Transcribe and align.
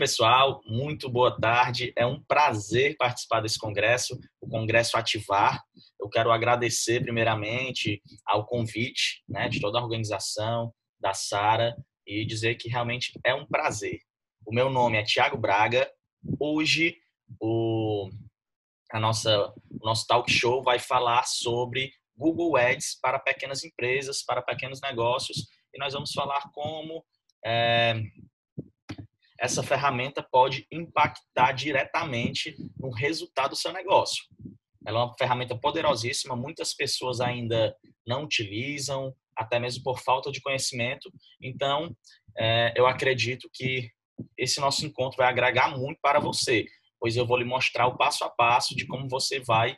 pessoal, 0.00 0.62
muito 0.64 1.10
boa 1.10 1.38
tarde. 1.38 1.92
É 1.94 2.06
um 2.06 2.22
prazer 2.22 2.96
participar 2.96 3.42
desse 3.42 3.58
congresso, 3.58 4.18
o 4.40 4.48
Congresso 4.48 4.96
Ativar. 4.96 5.62
Eu 6.00 6.08
quero 6.08 6.32
agradecer 6.32 7.02
primeiramente 7.02 8.02
ao 8.24 8.46
convite 8.46 9.22
né, 9.28 9.46
de 9.50 9.60
toda 9.60 9.78
a 9.78 9.82
organização, 9.82 10.72
da 10.98 11.12
Sara, 11.12 11.76
e 12.06 12.24
dizer 12.24 12.54
que 12.54 12.66
realmente 12.66 13.12
é 13.22 13.34
um 13.34 13.44
prazer. 13.44 13.98
O 14.46 14.54
meu 14.54 14.70
nome 14.70 14.96
é 14.96 15.02
Tiago 15.02 15.36
Braga. 15.36 15.86
Hoje 16.38 16.96
o, 17.38 18.08
a 18.90 18.98
nossa, 18.98 19.52
o 19.70 19.84
nosso 19.84 20.06
talk 20.06 20.32
show 20.32 20.62
vai 20.62 20.78
falar 20.78 21.24
sobre 21.26 21.92
Google 22.16 22.56
Ads 22.56 22.98
para 23.02 23.18
pequenas 23.18 23.64
empresas, 23.64 24.22
para 24.24 24.40
pequenos 24.40 24.80
negócios, 24.80 25.46
e 25.74 25.78
nós 25.78 25.92
vamos 25.92 26.12
falar 26.12 26.50
como 26.54 27.04
é, 27.44 28.00
essa 29.40 29.62
ferramenta 29.62 30.22
pode 30.22 30.66
impactar 30.70 31.52
diretamente 31.52 32.54
no 32.78 32.90
resultado 32.90 33.50
do 33.50 33.56
seu 33.56 33.72
negócio. 33.72 34.22
Ela 34.86 35.00
é 35.00 35.04
uma 35.04 35.14
ferramenta 35.16 35.56
poderosíssima, 35.56 36.36
muitas 36.36 36.74
pessoas 36.74 37.20
ainda 37.20 37.74
não 38.06 38.24
utilizam, 38.24 39.14
até 39.34 39.58
mesmo 39.58 39.82
por 39.82 39.98
falta 39.98 40.30
de 40.30 40.40
conhecimento. 40.42 41.10
Então, 41.42 41.96
é, 42.38 42.74
eu 42.76 42.86
acredito 42.86 43.48
que 43.52 43.90
esse 44.36 44.60
nosso 44.60 44.84
encontro 44.84 45.16
vai 45.16 45.28
agregar 45.28 45.76
muito 45.76 45.98
para 46.02 46.20
você, 46.20 46.66
pois 46.98 47.16
eu 47.16 47.26
vou 47.26 47.38
lhe 47.38 47.44
mostrar 47.44 47.86
o 47.86 47.96
passo 47.96 48.24
a 48.24 48.28
passo 48.28 48.76
de 48.76 48.86
como 48.86 49.08
você 49.08 49.40
vai 49.40 49.76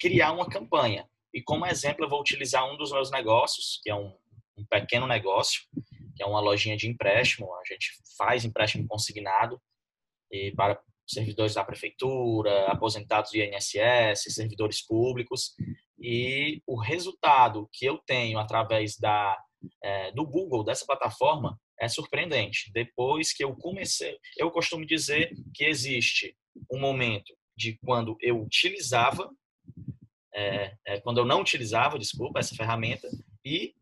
criar 0.00 0.32
uma 0.32 0.48
campanha. 0.48 1.08
E 1.32 1.40
como 1.42 1.66
exemplo, 1.66 2.04
eu 2.04 2.08
vou 2.08 2.20
utilizar 2.20 2.68
um 2.68 2.76
dos 2.76 2.90
meus 2.90 3.10
negócios, 3.10 3.78
que 3.82 3.90
é 3.90 3.94
um, 3.94 4.12
um 4.56 4.64
pequeno 4.68 5.06
negócio, 5.06 5.60
que 6.16 6.22
é 6.22 6.26
uma 6.26 6.40
lojinha 6.40 6.76
de 6.76 6.88
empréstimo. 6.88 7.52
A 7.54 7.62
gente 7.72 7.92
faz 8.16 8.44
empréstimo 8.44 8.86
consignado 8.88 9.60
para 10.56 10.80
servidores 11.06 11.54
da 11.54 11.64
prefeitura, 11.64 12.66
aposentados 12.66 13.30
do 13.30 13.38
INSS, 13.38 14.34
servidores 14.34 14.84
públicos. 14.84 15.54
E 15.98 16.60
o 16.66 16.78
resultado 16.78 17.68
que 17.72 17.86
eu 17.86 17.98
tenho 17.98 18.38
através 18.38 18.96
da, 18.98 19.38
é, 19.82 20.12
do 20.12 20.26
Google, 20.26 20.64
dessa 20.64 20.84
plataforma, 20.84 21.58
é 21.78 21.88
surpreendente. 21.88 22.70
Depois 22.72 23.32
que 23.32 23.44
eu 23.44 23.54
comecei, 23.54 24.18
eu 24.36 24.50
costumo 24.50 24.84
dizer 24.84 25.32
que 25.54 25.64
existe 25.64 26.36
um 26.70 26.80
momento 26.80 27.34
de 27.56 27.78
quando 27.84 28.16
eu 28.20 28.42
utilizava, 28.42 29.30
é, 30.34 30.74
é, 30.86 31.00
quando 31.00 31.18
eu 31.18 31.24
não 31.24 31.40
utilizava, 31.40 31.98
desculpa, 31.98 32.38
essa 32.38 32.54
ferramenta, 32.54 33.08
e 33.44 33.74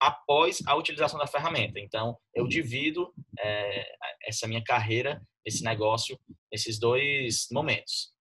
após 0.00 0.62
a 0.66 0.74
utilização 0.74 1.18
da 1.18 1.26
ferramenta. 1.26 1.80
Então, 1.80 2.16
eu 2.34 2.46
divido 2.46 3.12
é, 3.38 3.86
essa 4.22 4.46
minha 4.46 4.62
carreira, 4.62 5.22
esse 5.44 5.64
negócio, 5.64 6.18
nesses 6.52 6.78
dois 6.78 7.46
momentos. 7.50 8.12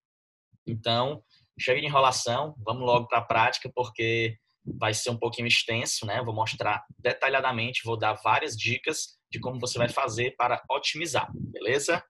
Então, 0.65 1.23
chega 1.59 1.79
de 1.79 1.87
enrolação, 1.87 2.55
vamos 2.59 2.83
logo 2.83 3.07
para 3.07 3.19
a 3.19 3.25
prática, 3.25 3.71
porque 3.73 4.37
vai 4.65 4.93
ser 4.93 5.11
um 5.11 5.17
pouquinho 5.17 5.47
extenso, 5.47 6.05
né? 6.05 6.23
Vou 6.23 6.33
mostrar 6.33 6.83
detalhadamente, 6.97 7.83
vou 7.83 7.97
dar 7.97 8.13
várias 8.13 8.57
dicas 8.57 9.17
de 9.29 9.39
como 9.39 9.59
você 9.59 9.77
vai 9.77 9.89
fazer 9.89 10.35
para 10.35 10.63
otimizar, 10.69 11.29
beleza? 11.33 12.03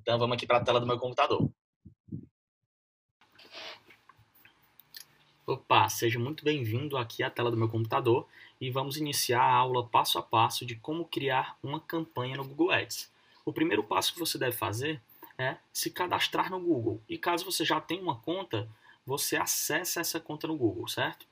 Então, 0.00 0.18
vamos 0.18 0.36
aqui 0.36 0.46
para 0.46 0.58
a 0.58 0.64
tela 0.64 0.78
do 0.78 0.86
meu 0.86 0.98
computador. 0.98 1.50
Opa, 5.46 5.88
seja 5.88 6.18
muito 6.18 6.44
bem-vindo 6.44 6.96
aqui 6.96 7.22
à 7.22 7.30
tela 7.30 7.52
do 7.52 7.56
meu 7.56 7.68
computador 7.68 8.26
e 8.60 8.70
vamos 8.70 8.96
iniciar 8.96 9.42
a 9.42 9.54
aula 9.54 9.86
passo 9.86 10.18
a 10.18 10.22
passo 10.22 10.64
de 10.64 10.76
como 10.76 11.04
criar 11.04 11.58
uma 11.62 11.80
campanha 11.80 12.36
no 12.36 12.44
Google 12.44 12.70
Ads. 12.70 13.10
O 13.44 13.52
primeiro 13.52 13.84
passo 13.84 14.12
que 14.12 14.18
você 14.18 14.38
deve 14.38 14.56
fazer 14.56 15.00
é 15.38 15.56
se 15.72 15.90
cadastrar 15.90 16.50
no 16.50 16.60
Google. 16.60 17.02
E 17.08 17.18
caso 17.18 17.44
você 17.44 17.64
já 17.64 17.80
tenha 17.80 18.02
uma 18.02 18.18
conta, 18.18 18.68
você 19.04 19.36
acessa 19.36 20.00
essa 20.00 20.18
conta 20.18 20.46
no 20.46 20.56
Google, 20.56 20.88
certo? 20.88 21.26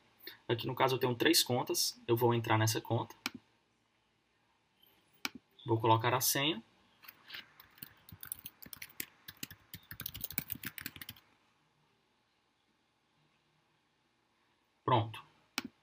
Aqui 0.48 0.66
no 0.66 0.74
caso 0.74 0.94
eu 0.94 0.98
tenho 0.98 1.14
três 1.14 1.42
contas, 1.42 2.00
eu 2.06 2.16
vou 2.16 2.34
entrar 2.34 2.58
nessa 2.58 2.80
conta. 2.80 3.14
Vou 5.66 5.80
colocar 5.80 6.14
a 6.14 6.20
senha. 6.20 6.62
Pronto. 14.84 15.23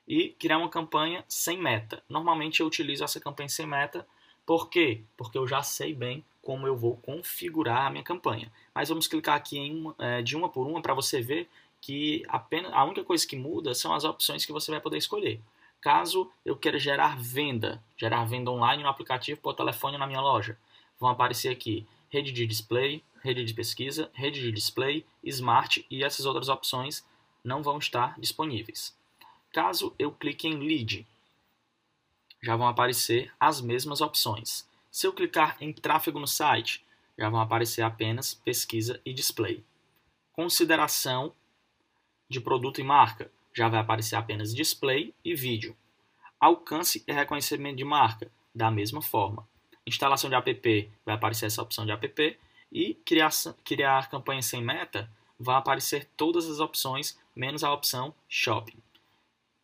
e 0.07 0.29
criar 0.39 0.57
uma 0.57 0.69
campanha 0.69 1.23
sem 1.27 1.57
meta. 1.57 2.01
Normalmente 2.07 2.61
eu 2.61 2.67
utilizo 2.67 3.03
essa 3.03 3.19
campanha 3.19 3.49
sem 3.49 3.67
meta, 3.67 4.07
por 4.45 4.69
quê? 4.69 5.03
Porque 5.15 5.37
eu 5.37 5.47
já 5.47 5.61
sei 5.61 5.93
bem 5.93 6.23
como 6.41 6.65
eu 6.65 6.75
vou 6.75 6.95
configurar 6.97 7.85
a 7.85 7.89
minha 7.91 8.03
campanha. 8.03 8.51
Mas 8.73 8.89
vamos 8.89 9.05
clicar 9.05 9.35
aqui 9.35 9.59
em 9.59 9.93
é, 9.99 10.21
de 10.21 10.35
uma 10.35 10.49
por 10.49 10.65
uma 10.65 10.81
para 10.81 10.93
você 10.93 11.21
ver 11.21 11.47
que 11.81 12.23
apenas 12.27 12.73
a 12.73 12.83
única 12.83 13.03
coisa 13.03 13.25
que 13.25 13.35
muda 13.35 13.73
são 13.73 13.93
as 13.93 14.03
opções 14.03 14.45
que 14.45 14.51
você 14.51 14.71
vai 14.71 14.81
poder 14.81 14.97
escolher. 14.97 15.41
Caso 15.81 16.29
eu 16.45 16.57
queira 16.57 16.77
gerar 16.77 17.17
venda, 17.17 17.81
gerar 17.95 18.25
venda 18.25 18.51
online 18.51 18.83
no 18.83 18.89
aplicativo 18.89 19.39
por 19.39 19.53
telefone 19.53 19.97
na 19.97 20.07
minha 20.07 20.21
loja, 20.21 20.57
vão 20.99 21.09
aparecer 21.09 21.49
aqui 21.49 21.87
rede 22.09 22.31
de 22.31 22.45
display, 22.45 23.03
rede 23.23 23.45
de 23.45 23.53
pesquisa, 23.53 24.09
rede 24.13 24.41
de 24.41 24.51
display, 24.51 25.05
smart 25.23 25.85
e 25.89 26.03
essas 26.03 26.25
outras 26.25 26.49
opções 26.49 27.05
não 27.43 27.63
vão 27.63 27.77
estar 27.77 28.19
disponíveis. 28.19 28.97
Caso 29.53 29.95
eu 29.97 30.11
clique 30.11 30.47
em 30.47 30.59
lead, 30.59 31.07
já 32.41 32.55
vão 32.55 32.67
aparecer 32.67 33.31
as 33.39 33.61
mesmas 33.61 34.01
opções. 34.01 34.67
Se 34.91 35.05
eu 35.07 35.13
clicar 35.13 35.57
em 35.61 35.71
tráfego 35.71 36.19
no 36.19 36.27
site, 36.27 36.83
já 37.17 37.29
vão 37.29 37.39
aparecer 37.39 37.81
apenas 37.81 38.33
pesquisa 38.33 38.99
e 39.05 39.13
display. 39.13 39.63
Consideração 40.33 41.33
de 42.29 42.39
produto 42.39 42.79
e 42.79 42.83
marca, 42.83 43.31
já 43.53 43.67
vai 43.67 43.79
aparecer 43.79 44.15
apenas 44.15 44.53
display 44.53 45.13
e 45.25 45.33
vídeo. 45.33 45.75
Alcance 46.39 47.03
e 47.07 47.11
reconhecimento 47.11 47.77
de 47.77 47.83
marca, 47.83 48.31
da 48.53 48.69
mesma 48.69 49.01
forma. 49.01 49.47
Instalação 49.85 50.29
de 50.29 50.35
app, 50.35 50.91
vai 51.05 51.15
aparecer 51.15 51.47
essa 51.47 51.61
opção 51.61 51.85
de 51.85 51.91
app. 51.91 52.37
E 52.71 52.93
criar, 52.93 53.31
criar 53.63 54.09
campanha 54.09 54.41
sem 54.41 54.63
meta, 54.63 55.09
vai 55.39 55.55
aparecer 55.55 56.07
todas 56.15 56.47
as 56.47 56.59
opções, 56.59 57.19
menos 57.35 57.63
a 57.63 57.73
opção 57.73 58.13
shopping. 58.27 58.77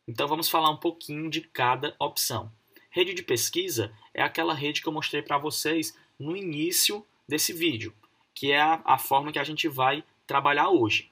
Então 0.08 0.26
vamos 0.26 0.48
falar 0.48 0.70
um 0.70 0.76
pouquinho 0.76 1.30
de 1.30 1.40
cada 1.40 1.94
opção. 1.98 2.50
Rede 2.90 3.14
de 3.14 3.22
pesquisa 3.22 3.92
é 4.12 4.22
aquela 4.22 4.54
rede 4.54 4.82
que 4.82 4.88
eu 4.88 4.92
mostrei 4.92 5.22
para 5.22 5.38
vocês 5.38 5.96
no 6.18 6.36
início 6.36 7.06
desse 7.28 7.52
vídeo, 7.52 7.94
que 8.34 8.50
é 8.50 8.60
a, 8.60 8.80
a 8.84 8.98
forma 8.98 9.30
que 9.30 9.38
a 9.38 9.44
gente 9.44 9.68
vai 9.68 10.02
trabalhar 10.26 10.70
hoje. 10.70 11.10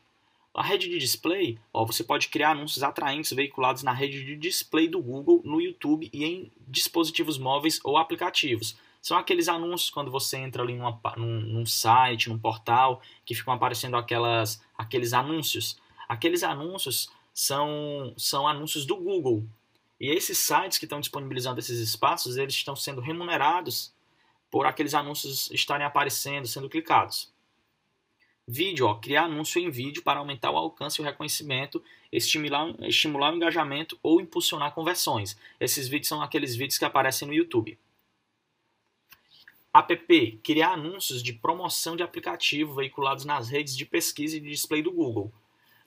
A 0.54 0.62
rede 0.62 0.88
de 0.88 0.98
display, 0.98 1.58
ó, 1.72 1.84
você 1.84 2.04
pode 2.04 2.28
criar 2.28 2.52
anúncios 2.52 2.84
atraentes 2.84 3.32
veiculados 3.32 3.82
na 3.82 3.92
rede 3.92 4.24
de 4.24 4.36
display 4.36 4.86
do 4.86 5.02
Google, 5.02 5.42
no 5.44 5.60
YouTube 5.60 6.08
e 6.12 6.24
em 6.24 6.52
dispositivos 6.68 7.36
móveis 7.36 7.80
ou 7.82 7.98
aplicativos. 7.98 8.76
São 9.02 9.18
aqueles 9.18 9.48
anúncios 9.48 9.90
quando 9.90 10.12
você 10.12 10.36
entra 10.36 10.62
ali 10.62 10.74
numa, 10.74 11.00
num, 11.16 11.40
num 11.40 11.66
site, 11.66 12.28
num 12.28 12.38
portal, 12.38 13.02
que 13.24 13.34
ficam 13.34 13.52
aparecendo 13.52 13.96
aquelas, 13.96 14.62
aqueles 14.78 15.12
anúncios. 15.12 15.76
Aqueles 16.08 16.44
anúncios 16.44 17.10
são, 17.34 18.14
são 18.16 18.46
anúncios 18.46 18.86
do 18.86 18.94
Google. 18.94 19.44
E 20.00 20.08
esses 20.08 20.38
sites 20.38 20.78
que 20.78 20.84
estão 20.84 21.00
disponibilizando 21.00 21.58
esses 21.58 21.80
espaços, 21.80 22.36
eles 22.36 22.54
estão 22.54 22.76
sendo 22.76 23.00
remunerados 23.00 23.92
por 24.52 24.66
aqueles 24.66 24.94
anúncios 24.94 25.50
estarem 25.50 25.84
aparecendo, 25.84 26.46
sendo 26.46 26.68
clicados. 26.68 27.33
Vídeo, 28.46 28.86
ó, 28.86 28.94
criar 28.96 29.24
anúncio 29.24 29.60
em 29.60 29.70
vídeo 29.70 30.02
para 30.02 30.18
aumentar 30.18 30.50
o 30.50 30.56
alcance 30.56 31.00
e 31.00 31.02
o 31.02 31.04
reconhecimento, 31.04 31.82
estimular, 32.12 32.74
estimular 32.80 33.32
o 33.32 33.36
engajamento 33.36 33.98
ou 34.02 34.20
impulsionar 34.20 34.74
conversões. 34.74 35.38
Esses 35.58 35.88
vídeos 35.88 36.08
são 36.08 36.20
aqueles 36.20 36.54
vídeos 36.54 36.76
que 36.76 36.84
aparecem 36.84 37.26
no 37.26 37.34
YouTube. 37.34 37.78
App, 39.72 40.40
criar 40.44 40.72
anúncios 40.74 41.22
de 41.22 41.32
promoção 41.32 41.96
de 41.96 42.02
aplicativo 42.02 42.74
veiculados 42.74 43.24
nas 43.24 43.48
redes 43.48 43.76
de 43.76 43.86
pesquisa 43.86 44.36
e 44.36 44.40
de 44.40 44.50
display 44.50 44.82
do 44.82 44.92
Google 44.92 45.32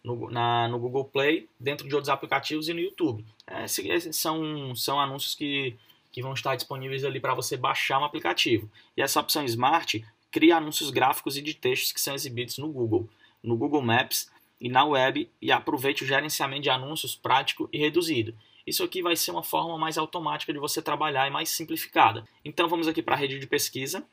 no, 0.08 0.30
na, 0.32 0.68
no 0.70 0.80
Google 0.80 1.06
Play, 1.06 1.50
dentro 1.60 1.88
de 1.88 1.94
outros 1.94 2.10
aplicativos 2.10 2.70
e 2.70 2.74
no 2.74 2.80
YouTube. 2.80 3.26
É, 3.46 3.66
esses 3.66 4.16
são, 4.16 4.74
são 4.76 5.00
anúncios 5.00 5.36
que, 5.36 5.76
que 6.12 6.22
vão 6.22 6.34
estar 6.34 6.56
disponíveis 6.56 7.04
ali 7.04 7.20
para 7.20 7.34
você 7.34 7.58
baixar 7.58 8.00
um 8.00 8.06
aplicativo. 8.06 8.70
E 8.96 9.02
essa 9.02 9.20
opção 9.20 9.44
Smart 9.44 10.04
cria 10.38 10.58
anúncios 10.58 10.92
gráficos 10.92 11.36
e 11.36 11.42
de 11.42 11.56
textos 11.56 11.92
que 11.92 12.00
são 12.00 12.14
exibidos 12.14 12.60
no 12.60 12.72
Google, 12.72 13.10
no 13.42 13.58
Google 13.58 13.82
Maps 13.82 14.30
e 14.62 14.70
na 14.70 14.86
web 14.86 15.28
e 15.42 15.52
aproveite 15.52 16.04
o 16.04 16.08
gerenciamento 16.08 16.62
de 16.62 16.70
anúncios 16.70 17.16
prático 17.16 17.68
e 17.74 17.80
reduzido. 17.80 18.38
Isso 18.66 18.84
aqui 18.84 19.02
vai 19.02 19.16
ser 19.16 19.32
uma 19.32 19.42
forma 19.42 19.76
mais 19.80 19.98
automática 19.98 20.54
de 20.54 20.60
você 20.60 20.80
trabalhar 20.80 21.28
e 21.28 21.32
mais 21.32 21.50
simplificada. 21.50 22.24
Então 22.46 22.70
vamos 22.70 22.88
aqui 22.88 23.02
para 23.02 23.16
a 23.16 23.18
rede 23.18 23.40
de 23.40 23.48
pesquisa, 23.48 24.06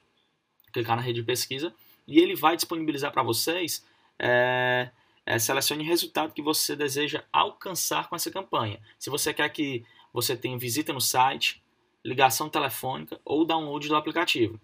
clicar 0.73 0.97
na 0.97 1.03
rede 1.03 1.21
de 1.21 1.27
pesquisa 1.27 1.75
e 2.09 2.19
ele 2.19 2.35
vai 2.35 2.57
disponibilizar 2.57 3.13
para 3.13 3.23
vocês 3.23 3.85
é, 4.19 4.89
é, 5.27 5.39
selecione 5.39 5.85
o 5.85 5.87
resultado 5.87 6.33
que 6.33 6.41
você 6.41 6.75
deseja 6.75 7.23
alcançar 7.31 8.09
com 8.09 8.17
essa 8.17 8.31
campanha. 8.31 8.81
Se 8.99 9.11
você 9.11 9.35
quer 9.35 9.51
que 9.51 9.85
você 10.11 10.35
tenha 10.35 10.57
visita 10.57 10.91
no 10.91 11.03
site, 11.03 11.63
ligação 12.03 12.49
telefônica 12.49 13.21
ou 13.27 13.45
download 13.45 13.87
do 13.87 13.97
aplicativo. 13.97 14.59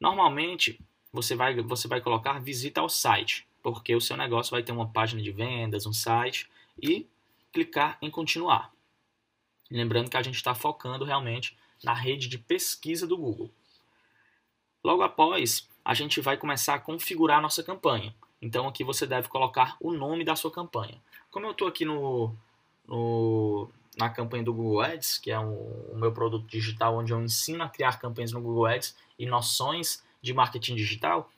Normalmente, 0.00 0.80
você 1.12 1.34
vai, 1.34 1.60
você 1.60 1.88
vai 1.88 2.00
colocar 2.00 2.38
visita 2.38 2.80
ao 2.80 2.88
site, 2.88 3.46
porque 3.62 3.94
o 3.94 4.00
seu 4.00 4.16
negócio 4.16 4.50
vai 4.50 4.62
ter 4.62 4.72
uma 4.72 4.88
página 4.88 5.20
de 5.20 5.32
vendas, 5.32 5.86
um 5.86 5.92
site, 5.92 6.48
e 6.80 7.06
clicar 7.52 7.98
em 8.00 8.10
continuar. 8.10 8.72
Lembrando 9.70 10.10
que 10.10 10.16
a 10.16 10.22
gente 10.22 10.36
está 10.36 10.54
focando 10.54 11.04
realmente 11.04 11.56
na 11.82 11.92
rede 11.92 12.28
de 12.28 12.38
pesquisa 12.38 13.06
do 13.06 13.16
Google. 13.16 13.50
Logo 14.82 15.02
após, 15.02 15.68
a 15.84 15.94
gente 15.94 16.20
vai 16.20 16.36
começar 16.36 16.74
a 16.74 16.80
configurar 16.80 17.38
a 17.38 17.42
nossa 17.42 17.62
campanha. 17.62 18.14
Então 18.40 18.68
aqui 18.68 18.84
você 18.84 19.06
deve 19.06 19.28
colocar 19.28 19.76
o 19.80 19.92
nome 19.92 20.24
da 20.24 20.36
sua 20.36 20.50
campanha. 20.50 21.00
Como 21.30 21.46
eu 21.46 21.50
estou 21.50 21.68
aqui 21.68 21.84
no, 21.84 22.32
no, 22.86 23.68
na 23.98 24.08
campanha 24.08 24.44
do 24.44 24.54
Google 24.54 24.80
Ads, 24.80 25.18
que 25.18 25.30
é 25.30 25.38
um, 25.38 25.52
o 25.92 25.96
meu 25.96 26.12
produto 26.12 26.46
digital 26.46 26.96
onde 26.96 27.12
eu 27.12 27.20
ensino 27.20 27.64
a 27.64 27.68
criar 27.68 27.98
campanhas 27.98 28.30
no 28.30 28.40
Google 28.40 28.66
Ads 28.66 28.96
e 29.18 29.26
noções 29.26 30.04
de 30.22 30.32
marketing 30.32 30.76
digital, 30.76 31.28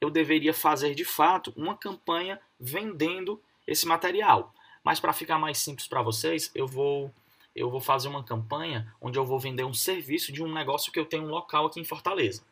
eu 0.00 0.10
deveria 0.10 0.54
fazer 0.54 0.94
de 0.94 1.04
fato 1.04 1.52
uma 1.54 1.76
campanha 1.76 2.40
vendendo 2.58 3.40
esse 3.66 3.86
material. 3.86 4.54
Mas 4.82 4.98
para 4.98 5.12
ficar 5.12 5.38
mais 5.38 5.58
simples 5.58 5.86
para 5.86 6.02
vocês, 6.02 6.50
eu 6.54 6.66
vou 6.66 7.12
eu 7.54 7.70
vou 7.70 7.80
fazer 7.80 8.08
uma 8.08 8.22
campanha 8.22 8.92
onde 9.00 9.18
eu 9.18 9.24
vou 9.24 9.40
vender 9.40 9.64
um 9.64 9.72
serviço 9.72 10.30
de 10.30 10.42
um 10.42 10.52
negócio 10.52 10.92
que 10.92 10.98
eu 10.98 11.06
tenho 11.06 11.24
um 11.24 11.30
local 11.30 11.64
aqui 11.64 11.80
em 11.80 11.84
Fortaleza, 11.84 12.42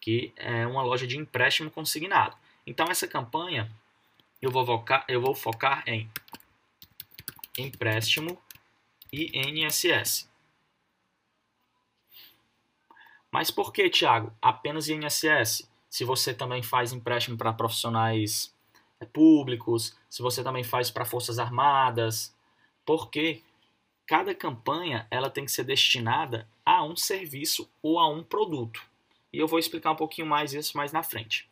que 0.00 0.32
é 0.36 0.64
uma 0.64 0.82
loja 0.82 1.08
de 1.08 1.18
empréstimo 1.18 1.68
consignado. 1.70 2.36
Então 2.64 2.86
essa 2.88 3.08
campanha 3.08 3.68
eu 4.40 4.50
vou, 4.50 4.64
focar, 4.64 5.04
eu 5.08 5.20
vou 5.20 5.34
focar 5.34 5.82
em 5.88 6.08
empréstimo 7.58 8.38
INSS. 9.12 10.30
Mas 13.30 13.50
por 13.50 13.72
que, 13.72 13.88
Thiago, 13.88 14.32
apenas 14.40 14.88
INSS? 14.88 15.68
Se 15.88 16.04
você 16.04 16.32
também 16.32 16.62
faz 16.62 16.92
empréstimo 16.92 17.36
para 17.36 17.52
profissionais 17.52 18.54
é, 19.00 19.04
públicos, 19.04 19.96
se 20.08 20.22
você 20.22 20.42
também 20.42 20.64
faz 20.64 20.90
para 20.90 21.04
forças 21.04 21.38
armadas, 21.38 22.34
porque 22.84 23.42
cada 24.06 24.34
campanha 24.34 25.06
ela 25.10 25.30
tem 25.30 25.44
que 25.44 25.52
ser 25.52 25.64
destinada 25.64 26.48
a 26.64 26.84
um 26.84 26.96
serviço 26.96 27.70
ou 27.82 27.98
a 27.98 28.08
um 28.08 28.22
produto. 28.22 28.82
E 29.32 29.38
eu 29.38 29.48
vou 29.48 29.58
explicar 29.58 29.92
um 29.92 29.96
pouquinho 29.96 30.26
mais 30.26 30.52
isso 30.52 30.76
mais 30.76 30.92
na 30.92 31.02
frente. 31.02 31.48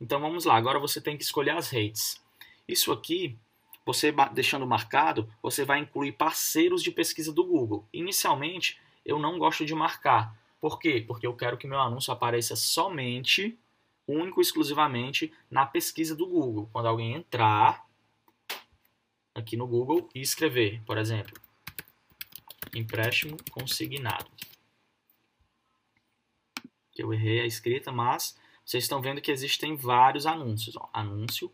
Então 0.00 0.20
vamos 0.20 0.44
lá, 0.44 0.56
agora 0.56 0.78
você 0.78 1.00
tem 1.00 1.16
que 1.16 1.22
escolher 1.22 1.52
as 1.52 1.70
redes. 1.70 2.20
Isso 2.66 2.92
aqui, 2.92 3.38
você 3.84 4.14
deixando 4.32 4.66
marcado, 4.66 5.28
você 5.42 5.64
vai 5.64 5.80
incluir 5.80 6.12
parceiros 6.12 6.82
de 6.82 6.90
pesquisa 6.90 7.32
do 7.32 7.44
Google. 7.44 7.86
Inicialmente, 7.92 8.80
eu 9.04 9.18
não 9.18 9.38
gosto 9.38 9.64
de 9.64 9.74
marcar. 9.74 10.36
Por 10.60 10.78
quê? 10.78 11.02
Porque 11.06 11.26
eu 11.26 11.34
quero 11.34 11.56
que 11.56 11.66
meu 11.66 11.80
anúncio 11.80 12.12
apareça 12.12 12.54
somente, 12.54 13.58
único 14.06 14.40
e 14.40 14.42
exclusivamente, 14.42 15.32
na 15.50 15.66
pesquisa 15.66 16.14
do 16.14 16.26
Google. 16.26 16.68
Quando 16.72 16.86
alguém 16.86 17.14
entrar 17.14 17.84
aqui 19.34 19.56
no 19.56 19.66
Google 19.66 20.08
e 20.14 20.20
escrever, 20.20 20.80
por 20.84 20.98
exemplo, 20.98 21.34
empréstimo 22.74 23.36
consignado. 23.50 24.30
Eu 26.96 27.12
errei 27.12 27.40
a 27.40 27.46
escrita, 27.46 27.90
mas 27.90 28.38
vocês 28.64 28.84
estão 28.84 29.00
vendo 29.00 29.20
que 29.20 29.30
existem 29.30 29.74
vários 29.74 30.26
anúncios. 30.26 30.76
Ó, 30.76 30.88
anúncio 30.92 31.50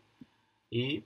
e 0.71 1.03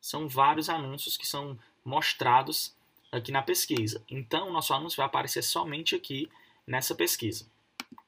são 0.00 0.28
vários 0.28 0.68
anúncios 0.68 1.16
que 1.16 1.26
são 1.26 1.58
mostrados 1.84 2.74
aqui 3.10 3.32
na 3.32 3.42
pesquisa. 3.42 4.02
Então, 4.10 4.48
o 4.48 4.52
nosso 4.52 4.72
anúncio 4.74 4.96
vai 4.96 5.06
aparecer 5.06 5.42
somente 5.42 5.94
aqui 5.94 6.30
nessa 6.66 6.94
pesquisa. 6.94 7.46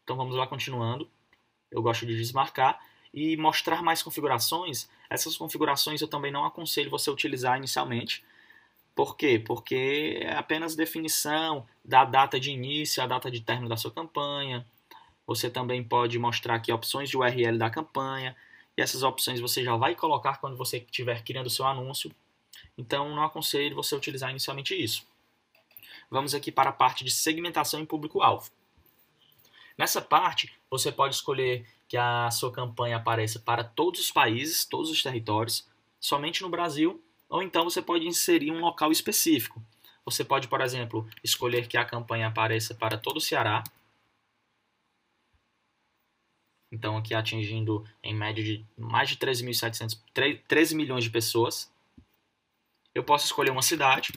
Então, 0.04 0.16
vamos 0.16 0.36
lá 0.36 0.46
continuando. 0.46 1.08
Eu 1.70 1.82
gosto 1.82 2.04
de 2.04 2.16
desmarcar 2.16 2.80
e 3.12 3.36
mostrar 3.36 3.82
mais 3.82 4.02
configurações. 4.02 4.88
Essas 5.08 5.36
configurações 5.36 6.00
eu 6.00 6.08
também 6.08 6.32
não 6.32 6.44
aconselho 6.44 6.90
você 6.90 7.10
utilizar 7.10 7.56
inicialmente. 7.56 8.24
Por 8.94 9.16
quê? 9.16 9.42
Porque 9.44 10.20
é 10.20 10.36
apenas 10.36 10.74
definição 10.74 11.66
da 11.84 12.04
data 12.04 12.38
de 12.38 12.50
início, 12.50 13.02
a 13.02 13.06
data 13.06 13.30
de 13.30 13.40
término 13.40 13.68
da 13.68 13.76
sua 13.76 13.90
campanha, 13.90 14.66
você 15.30 15.48
também 15.48 15.82
pode 15.82 16.18
mostrar 16.18 16.56
aqui 16.56 16.72
opções 16.72 17.08
de 17.08 17.16
URL 17.16 17.56
da 17.56 17.70
campanha. 17.70 18.36
Essas 18.80 19.02
opções 19.02 19.40
você 19.40 19.62
já 19.62 19.76
vai 19.76 19.94
colocar 19.94 20.38
quando 20.38 20.56
você 20.56 20.78
estiver 20.78 21.22
criando 21.22 21.46
o 21.46 21.50
seu 21.50 21.66
anúncio. 21.66 22.10
Então, 22.76 23.14
não 23.14 23.22
aconselho 23.22 23.76
você 23.76 23.94
utilizar 23.94 24.30
inicialmente 24.30 24.74
isso. 24.74 25.06
Vamos 26.10 26.34
aqui 26.34 26.50
para 26.50 26.70
a 26.70 26.72
parte 26.72 27.04
de 27.04 27.10
segmentação 27.10 27.78
em 27.78 27.86
público-alvo. 27.86 28.50
Nessa 29.76 30.00
parte, 30.00 30.52
você 30.70 30.90
pode 30.90 31.14
escolher 31.14 31.66
que 31.88 31.96
a 31.96 32.30
sua 32.30 32.52
campanha 32.52 32.96
apareça 32.96 33.38
para 33.38 33.64
todos 33.64 34.00
os 34.00 34.10
países, 34.10 34.64
todos 34.64 34.90
os 34.90 35.02
territórios, 35.02 35.68
somente 35.98 36.42
no 36.42 36.48
Brasil, 36.48 37.02
ou 37.28 37.42
então 37.42 37.64
você 37.64 37.80
pode 37.80 38.06
inserir 38.06 38.50
um 38.50 38.60
local 38.60 38.90
específico. 38.90 39.62
Você 40.04 40.24
pode, 40.24 40.48
por 40.48 40.60
exemplo, 40.60 41.08
escolher 41.22 41.68
que 41.68 41.76
a 41.76 41.84
campanha 41.84 42.28
apareça 42.28 42.74
para 42.74 42.98
todo 42.98 43.18
o 43.18 43.20
Ceará, 43.20 43.62
então 46.70 46.96
aqui 46.96 47.14
atingindo 47.14 47.84
em 48.02 48.14
média 48.14 48.42
de 48.42 48.64
mais 48.76 49.08
de 49.08 49.16
13.700, 49.16 49.98
13 50.46 50.76
milhões 50.76 51.04
de 51.04 51.10
pessoas. 51.10 51.70
Eu 52.94 53.02
posso 53.02 53.24
escolher 53.24 53.50
uma 53.50 53.62
cidade. 53.62 54.12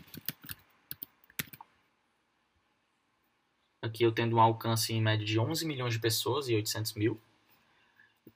Aqui 3.81 4.03
eu 4.03 4.11
tendo 4.11 4.35
um 4.35 4.41
alcance 4.41 4.93
em 4.93 5.01
média 5.01 5.25
de 5.25 5.39
11 5.39 5.65
milhões 5.65 5.93
de 5.93 5.99
pessoas 5.99 6.47
e 6.47 6.55
800 6.55 6.93
mil. 6.93 7.19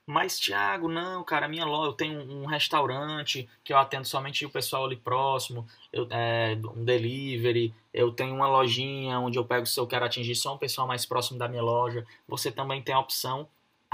Mas, 0.06 0.40
Thiago, 0.40 0.88
não, 0.88 1.22
cara, 1.24 1.50
minha 1.50 1.66
loja, 1.66 1.90
eu 1.90 1.94
tenho 1.94 2.22
um 2.32 2.46
restaurante 2.46 3.48
que 3.62 3.74
eu 3.74 3.78
atendo 3.78 4.08
somente 4.08 4.46
o 4.46 4.50
pessoal 4.50 4.86
ali 4.86 4.96
próximo, 4.96 5.68
eu, 5.92 6.08
é, 6.10 6.58
um 6.76 6.84
delivery, 6.86 7.74
eu 7.94 8.12
tenho 8.14 8.34
uma 8.34 8.48
lojinha 8.48 9.20
onde 9.20 9.38
eu 9.38 9.44
pego 9.44 9.66
se 9.66 9.78
eu 9.78 9.86
quero 9.86 10.06
atingir 10.06 10.36
só 10.36 10.56
um 10.56 10.58
pessoal 10.58 10.88
mais 10.88 11.06
próximo 11.06 11.38
da 11.38 11.50
minha 11.50 11.62
loja. 11.62 12.06
Você 12.26 12.50
também 12.50 12.82
tem 12.82 12.96
a 12.96 13.00
opção 13.00 13.50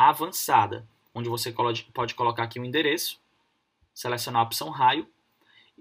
avançada, 0.10 0.88
onde 1.14 1.30
você 1.30 1.54
pode 1.94 2.16
colocar 2.16 2.44
aqui 2.44 2.60
o 2.60 2.62
um 2.62 2.66
endereço, 2.66 3.20
selecionar 3.94 4.42
a 4.42 4.46
opção 4.46 4.70
raio 4.70 5.08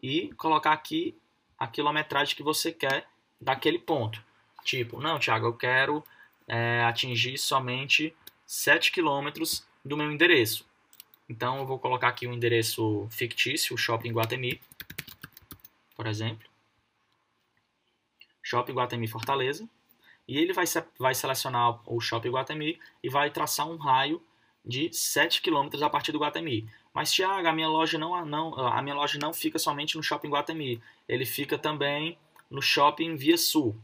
e 0.03 0.33
colocar 0.35 0.73
aqui 0.73 1.17
a 1.59 1.67
quilometragem 1.67 2.37
que 2.37 2.43
você 2.43 2.73
quer 2.73 3.07
daquele 3.41 3.79
ponto. 3.79 4.23
Tipo, 4.65 5.01
não, 5.01 5.19
Thiago, 5.19 5.47
eu 5.47 5.55
quero 5.55 6.05
é, 6.47 6.85
atingir 6.85 7.39
somente 7.39 8.15
7 8.47 8.93
quilômetros 8.93 9.67
do 9.85 9.97
meu 9.97 10.11
endereço. 10.11 10.67
Então 11.29 11.59
eu 11.59 11.67
vou 11.67 11.79
colocar 11.79 12.09
aqui 12.09 12.27
um 12.27 12.33
endereço 12.33 13.09
fictício, 13.11 13.77
Shopping 13.77 14.13
Guatemi, 14.13 14.61
por 15.97 16.07
exemplo. 16.07 16.49
Shopping 18.43 18.73
Guatemi 18.73 19.07
Fortaleza. 19.09 19.69
E 20.27 20.39
ele 20.39 20.53
vai, 20.53 20.65
vai 20.99 21.15
selecionar 21.15 21.81
o 21.87 22.01
Shopping 22.01 22.31
Guatemi 22.31 22.79
e 23.03 23.09
vai 23.09 23.31
traçar 23.31 23.69
um 23.69 23.77
raio 23.77 24.23
de 24.65 24.93
7 24.93 25.43
km 25.43 25.69
a 25.83 25.91
partir 25.91 26.13
do 26.13 26.19
Guatemi. 26.19 26.69
Mas 26.95 27.13
Tiago, 27.13 27.49
a 27.49 27.53
minha 27.53 27.69
loja 27.69 27.99
não, 27.99 28.25
não, 28.25 28.55
a 28.55 28.81
minha 28.83 28.95
loja 28.95 29.19
não 29.19 29.33
fica 29.33 29.59
somente 29.59 29.97
no 29.97 30.03
Shopping 30.03 30.29
Guatemi, 30.29 30.81
ele 31.09 31.25
fica 31.25 31.59
também 31.59 32.19
no 32.51 32.63
Shopping 32.63 33.17
Via 33.17 33.39
Sul, 33.39 33.77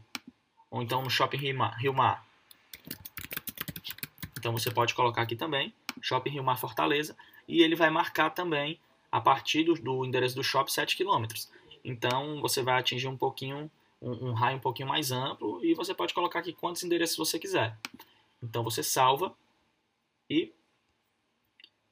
ou 0.69 0.81
então 0.81 1.01
no 1.01 1.09
Shopping 1.09 1.37
Rio 1.37 1.93
Mar. 1.93 2.25
Então 4.37 4.53
você 4.53 4.71
pode 4.71 4.93
colocar 4.93 5.23
aqui 5.23 5.35
também 5.35 5.73
Shopping 6.01 6.29
Rio 6.29 6.43
Mar 6.43 6.57
Fortaleza 6.57 7.15
e 7.47 7.61
ele 7.61 7.75
vai 7.75 7.89
marcar 7.89 8.29
também 8.29 8.79
a 9.11 9.19
partir 9.19 9.63
do, 9.63 9.73
do 9.73 10.05
endereço 10.05 10.35
do 10.35 10.43
shopping 10.43 10.71
7 10.71 10.95
km. 10.95 11.25
Então 11.83 12.39
você 12.41 12.61
vai 12.61 12.79
atingir 12.79 13.07
um 13.07 13.17
pouquinho 13.17 13.69
um, 14.01 14.29
um, 14.29 14.33
raio 14.33 14.57
um 14.57 14.61
pouquinho 14.61 14.87
mais 14.87 15.11
amplo 15.11 15.63
e 15.63 15.73
você 15.73 15.93
pode 15.93 16.13
colocar 16.13 16.39
aqui 16.39 16.53
quantos 16.53 16.83
endereços 16.83 17.17
você 17.17 17.37
quiser. 17.37 17.77
Então 18.41 18.63
você 18.63 18.81
salva 18.81 19.35
e 20.29 20.53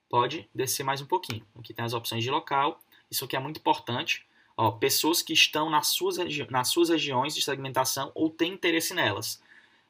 pode 0.10 0.50
descer 0.54 0.84
mais 0.84 1.02
um 1.02 1.06
pouquinho. 1.06 1.46
Aqui 1.60 1.74
tem 1.74 1.84
as 1.84 1.94
opções 1.94 2.24
de 2.24 2.32
local. 2.32 2.80
Isso 3.10 3.26
aqui 3.26 3.36
é 3.36 3.40
muito 3.40 3.60
importante. 3.60 4.26
Ó, 4.56 4.72
pessoas 4.72 5.22
que 5.22 5.34
estão 5.34 5.70
nas 5.70 5.88
suas, 5.88 6.18
nas 6.50 6.70
suas 6.70 6.90
regiões 6.90 7.36
de 7.36 7.42
segmentação 7.42 8.12
ou 8.16 8.30
têm 8.30 8.54
interesse 8.54 8.94
nelas. 8.94 9.42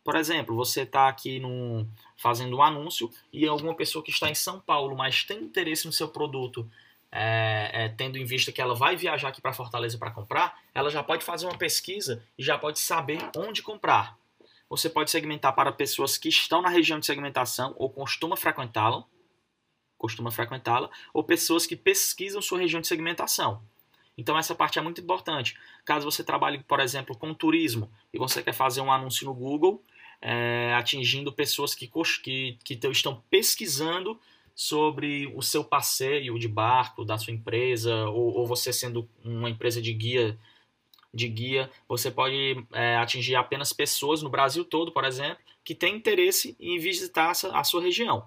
Por 0.04 0.16
exemplo, 0.16 0.56
você 0.56 0.82
está 0.82 1.08
aqui 1.08 1.40
no, 1.40 1.86
fazendo 2.16 2.56
um 2.56 2.62
anúncio 2.62 3.12
e 3.32 3.46
alguma 3.46 3.76
pessoa 3.76 4.04
que 4.04 4.10
está 4.10 4.30
em 4.30 4.36
São 4.36 4.60
Paulo, 4.60 4.96
mas 4.96 5.24
tem 5.24 5.44
interesse 5.44 5.86
no 5.86 5.92
seu 5.92 6.08
produto, 6.08 6.70
é, 7.12 7.72
é, 7.74 7.90
tendo 7.90 8.18
em 8.18 8.26
vista 8.26 8.52
que 8.52 8.62
ela 8.62 8.76
vai 8.76 8.96
viajar 8.96 9.30
aqui 9.30 9.42
para 9.42 9.54
Fortaleza 9.54 9.98
para 9.98 10.12
comprar, 10.12 10.60
ela 10.74 10.90
já 10.90 11.02
pode 11.04 11.24
fazer 11.24 11.46
uma 11.46 11.58
pesquisa 11.58 12.24
e 12.38 12.44
já 12.44 12.58
pode 12.58 12.80
saber 12.80 13.20
onde 13.36 13.62
comprar. 13.62 14.18
Você 14.70 14.90
pode 14.90 15.10
segmentar 15.10 15.56
para 15.56 15.72
pessoas 15.72 16.18
que 16.18 16.28
estão 16.28 16.62
na 16.62 16.70
região 16.70 17.00
de 17.00 17.06
segmentação 17.06 17.74
ou 17.78 17.90
costuma 17.90 18.36
frequentá-la, 18.36 19.04
costuma 19.98 20.30
frequentá-la, 20.30 20.90
ou 21.14 21.24
pessoas 21.24 21.66
que 21.66 21.76
pesquisam 21.76 22.42
sua 22.42 22.60
região 22.60 22.82
de 22.82 22.88
segmentação. 22.88 23.62
Então 24.18 24.38
essa 24.38 24.54
parte 24.54 24.78
é 24.78 24.82
muito 24.82 25.00
importante. 25.00 25.58
Caso 25.86 26.06
você 26.06 26.24
trabalhe, 26.24 26.60
por 26.64 26.80
exemplo, 26.80 27.16
com 27.16 27.34
turismo 27.34 27.90
e 28.14 28.18
você 28.18 28.44
quer 28.44 28.54
fazer 28.54 28.82
um 28.82 28.92
anúncio 28.92 29.26
no 29.26 29.34
Google, 29.34 29.82
é, 30.22 30.74
atingindo 30.76 31.32
pessoas 31.32 31.74
que, 31.74 31.90
que, 32.22 32.58
que 32.64 32.88
estão 32.88 33.24
pesquisando 33.30 34.20
sobre 34.58 35.32
o 35.36 35.42
seu 35.44 35.64
passeio 35.64 36.40
de 36.40 36.48
barco 36.48 37.06
da 37.06 37.16
sua 37.16 37.32
empresa 37.32 37.94
ou, 38.08 38.40
ou 38.40 38.48
você 38.48 38.74
sendo 38.74 39.08
uma 39.24 39.52
empresa 39.52 39.80
de 39.80 39.94
guia 39.94 40.36
de 41.14 41.28
guia 41.28 41.70
você 41.88 42.10
pode 42.10 42.66
é, 42.74 42.98
atingir 42.98 43.36
apenas 43.36 43.72
pessoas 43.72 44.24
no 44.24 44.30
Brasil 44.30 44.66
todo 44.66 44.92
por 44.92 45.06
exemplo 45.06 45.38
que 45.64 45.76
têm 45.76 45.96
interesse 45.96 46.58
em 46.60 46.80
visitar 46.80 47.32
a 47.32 47.64
sua 47.64 47.82
região. 47.84 48.26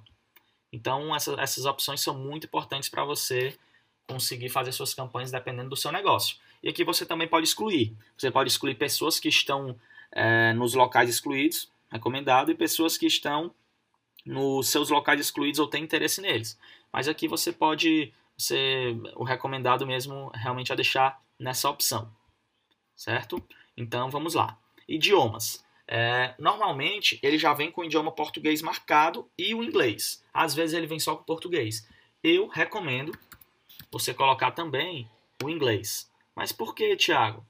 Então 0.72 1.12
essa, 1.16 1.34
essas 1.40 1.64
opções 1.64 2.00
são 2.00 2.16
muito 2.16 2.46
importantes 2.46 2.88
para 2.88 3.04
você 3.04 3.58
conseguir 4.06 4.50
fazer 4.50 4.70
suas 4.70 4.94
campanhas 4.94 5.32
dependendo 5.32 5.70
do 5.70 5.76
seu 5.76 5.90
negócio. 5.90 6.36
E 6.62 6.68
aqui 6.68 6.84
você 6.84 7.04
também 7.04 7.26
pode 7.26 7.46
excluir. 7.46 7.96
Você 8.16 8.30
pode 8.30 8.50
excluir 8.50 8.76
pessoas 8.76 9.18
que 9.18 9.28
estão 9.28 9.74
é, 10.12 10.52
nos 10.52 10.74
locais 10.74 11.10
excluídos 11.10 11.68
recomendado 11.90 12.52
e 12.52 12.54
pessoas 12.54 12.96
que 12.96 13.06
estão 13.06 13.52
nos 14.24 14.68
seus 14.68 14.90
locais 14.90 15.20
excluídos 15.20 15.58
ou 15.58 15.66
têm 15.66 15.82
interesse 15.82 16.20
neles. 16.20 16.58
Mas 16.92 17.08
aqui 17.08 17.28
você 17.28 17.52
pode, 17.52 18.12
você, 18.36 18.96
o 19.16 19.24
recomendado 19.24 19.86
mesmo 19.86 20.30
realmente 20.34 20.72
é 20.72 20.76
deixar 20.76 21.22
nessa 21.38 21.70
opção, 21.70 22.10
certo? 22.94 23.42
Então 23.76 24.10
vamos 24.10 24.34
lá. 24.34 24.58
Idiomas. 24.88 25.64
É, 25.86 26.34
normalmente 26.38 27.18
ele 27.22 27.36
já 27.36 27.52
vem 27.52 27.70
com 27.70 27.80
o 27.80 27.84
idioma 27.84 28.12
português 28.12 28.62
marcado 28.62 29.28
e 29.36 29.54
o 29.54 29.62
inglês. 29.62 30.24
Às 30.32 30.54
vezes 30.54 30.74
ele 30.74 30.86
vem 30.86 31.00
só 31.00 31.16
com 31.16 31.22
o 31.22 31.26
português. 31.26 31.88
Eu 32.22 32.46
recomendo 32.46 33.12
você 33.90 34.14
colocar 34.14 34.52
também 34.52 35.10
o 35.42 35.48
inglês. 35.48 36.10
Mas 36.34 36.52
por 36.52 36.74
que, 36.74 36.96
Thiago? 36.96 37.44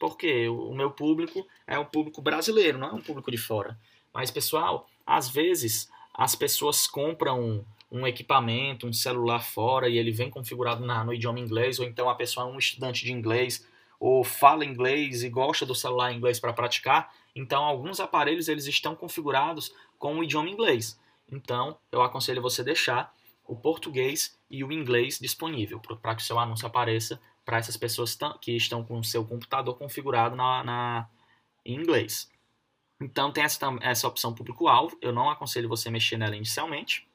Porque 0.00 0.48
o 0.48 0.74
meu 0.74 0.90
público 0.90 1.46
é 1.66 1.78
um 1.78 1.84
público 1.84 2.20
brasileiro, 2.20 2.78
não 2.78 2.88
é 2.88 2.92
um 2.92 3.00
público 3.00 3.30
de 3.30 3.38
fora. 3.38 3.78
Mas, 4.12 4.30
pessoal, 4.30 4.88
às 5.06 5.28
vezes 5.28 5.88
as 6.14 6.36
pessoas 6.36 6.86
compram 6.86 7.64
um 7.90 8.06
equipamento, 8.06 8.86
um 8.86 8.92
celular 8.92 9.40
fora 9.40 9.88
e 9.88 9.98
ele 9.98 10.12
vem 10.12 10.30
configurado 10.30 10.84
na, 10.84 11.04
no 11.04 11.12
idioma 11.12 11.40
inglês, 11.40 11.78
ou 11.78 11.84
então 11.84 12.08
a 12.08 12.14
pessoa 12.14 12.46
é 12.46 12.50
um 12.50 12.58
estudante 12.58 13.04
de 13.04 13.12
inglês 13.12 13.66
ou 13.98 14.24
fala 14.24 14.64
inglês 14.64 15.22
e 15.22 15.28
gosta 15.28 15.64
do 15.64 15.74
celular 15.74 16.12
inglês 16.12 16.38
para 16.38 16.52
praticar, 16.52 17.12
então 17.34 17.64
alguns 17.64 18.00
aparelhos 18.00 18.48
eles 18.48 18.66
estão 18.66 18.94
configurados 18.94 19.72
com 19.98 20.18
o 20.18 20.24
idioma 20.24 20.50
inglês. 20.50 20.98
Então 21.30 21.78
eu 21.90 22.02
aconselho 22.02 22.42
você 22.42 22.62
deixar 22.62 23.12
o 23.46 23.56
português 23.56 24.38
e 24.50 24.64
o 24.64 24.72
inglês 24.72 25.18
disponível 25.18 25.80
para 25.80 26.14
que 26.14 26.22
o 26.22 26.24
seu 26.24 26.38
anúncio 26.38 26.66
apareça 26.66 27.20
para 27.44 27.58
essas 27.58 27.76
pessoas 27.76 28.16
que 28.40 28.52
estão 28.52 28.84
com 28.84 28.98
o 28.98 29.04
seu 29.04 29.24
computador 29.24 29.76
configurado 29.76 30.34
na, 30.34 30.64
na 30.64 31.08
em 31.64 31.74
inglês. 31.74 32.30
Então 33.00 33.32
tem 33.32 33.44
essa, 33.44 33.58
essa 33.80 34.08
opção 34.08 34.34
público-alvo, 34.34 34.96
eu 35.00 35.12
não 35.12 35.28
aconselho 35.28 35.68
você 35.68 35.90
mexer 35.90 36.16
nela 36.16 36.36
inicialmente. 36.36 37.06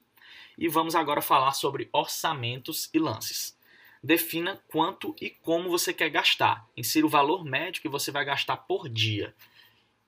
E 0.57 0.67
vamos 0.67 0.93
agora 0.93 1.21
falar 1.21 1.53
sobre 1.53 1.89
orçamentos 1.93 2.89
e 2.93 2.99
lances. 2.99 3.57
Defina 4.03 4.61
quanto 4.69 5.15
e 5.21 5.29
como 5.29 5.69
você 5.69 5.93
quer 5.93 6.09
gastar. 6.09 6.65
Insira 6.75 7.05
o 7.05 7.09
valor 7.09 7.43
médio 7.43 7.81
que 7.81 7.89
você 7.89 8.11
vai 8.11 8.25
gastar 8.25 8.57
por 8.57 8.89
dia. 8.89 9.33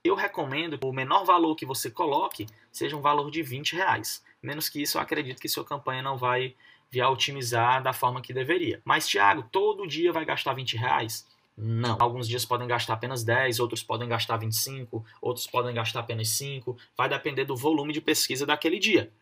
Eu 0.03 0.15
recomendo 0.15 0.77
que 0.77 0.85
o 0.85 0.91
menor 0.91 1.23
valor 1.23 1.55
que 1.55 1.65
você 1.65 1.91
coloque 1.91 2.47
seja 2.71 2.95
um 2.95 3.01
valor 3.01 3.29
de 3.29 3.41
20 3.43 3.75
reais. 3.75 4.23
Menos 4.41 4.67
que 4.67 4.81
isso, 4.81 4.97
eu 4.97 5.01
acredito 5.01 5.39
que 5.39 5.47
sua 5.47 5.63
campanha 5.63 6.01
não 6.01 6.17
vai 6.17 6.55
vir 6.89 7.01
a 7.01 7.09
otimizar 7.09 7.81
da 7.81 7.93
forma 7.93 8.21
que 8.21 8.33
deveria. 8.33 8.81
Mas, 8.83 9.07
Thiago, 9.07 9.43
todo 9.51 9.87
dia 9.87 10.11
vai 10.11 10.25
gastar 10.25 10.53
20 10.53 10.75
reais? 10.75 11.27
Não. 11.63 11.95
Alguns 11.99 12.27
dias 12.27 12.43
podem 12.43 12.67
gastar 12.67 12.95
apenas 12.95 13.23
10, 13.23 13.59
outros 13.59 13.83
podem 13.83 14.09
gastar 14.09 14.35
25, 14.37 15.05
outros 15.21 15.45
podem 15.45 15.75
gastar 15.75 15.99
apenas 15.99 16.29
5. 16.29 16.75
Vai 16.97 17.07
depender 17.07 17.45
do 17.45 17.55
volume 17.55 17.93
de 17.93 18.01
pesquisa 18.01 18.47
daquele 18.47 18.79
dia. 18.79 19.13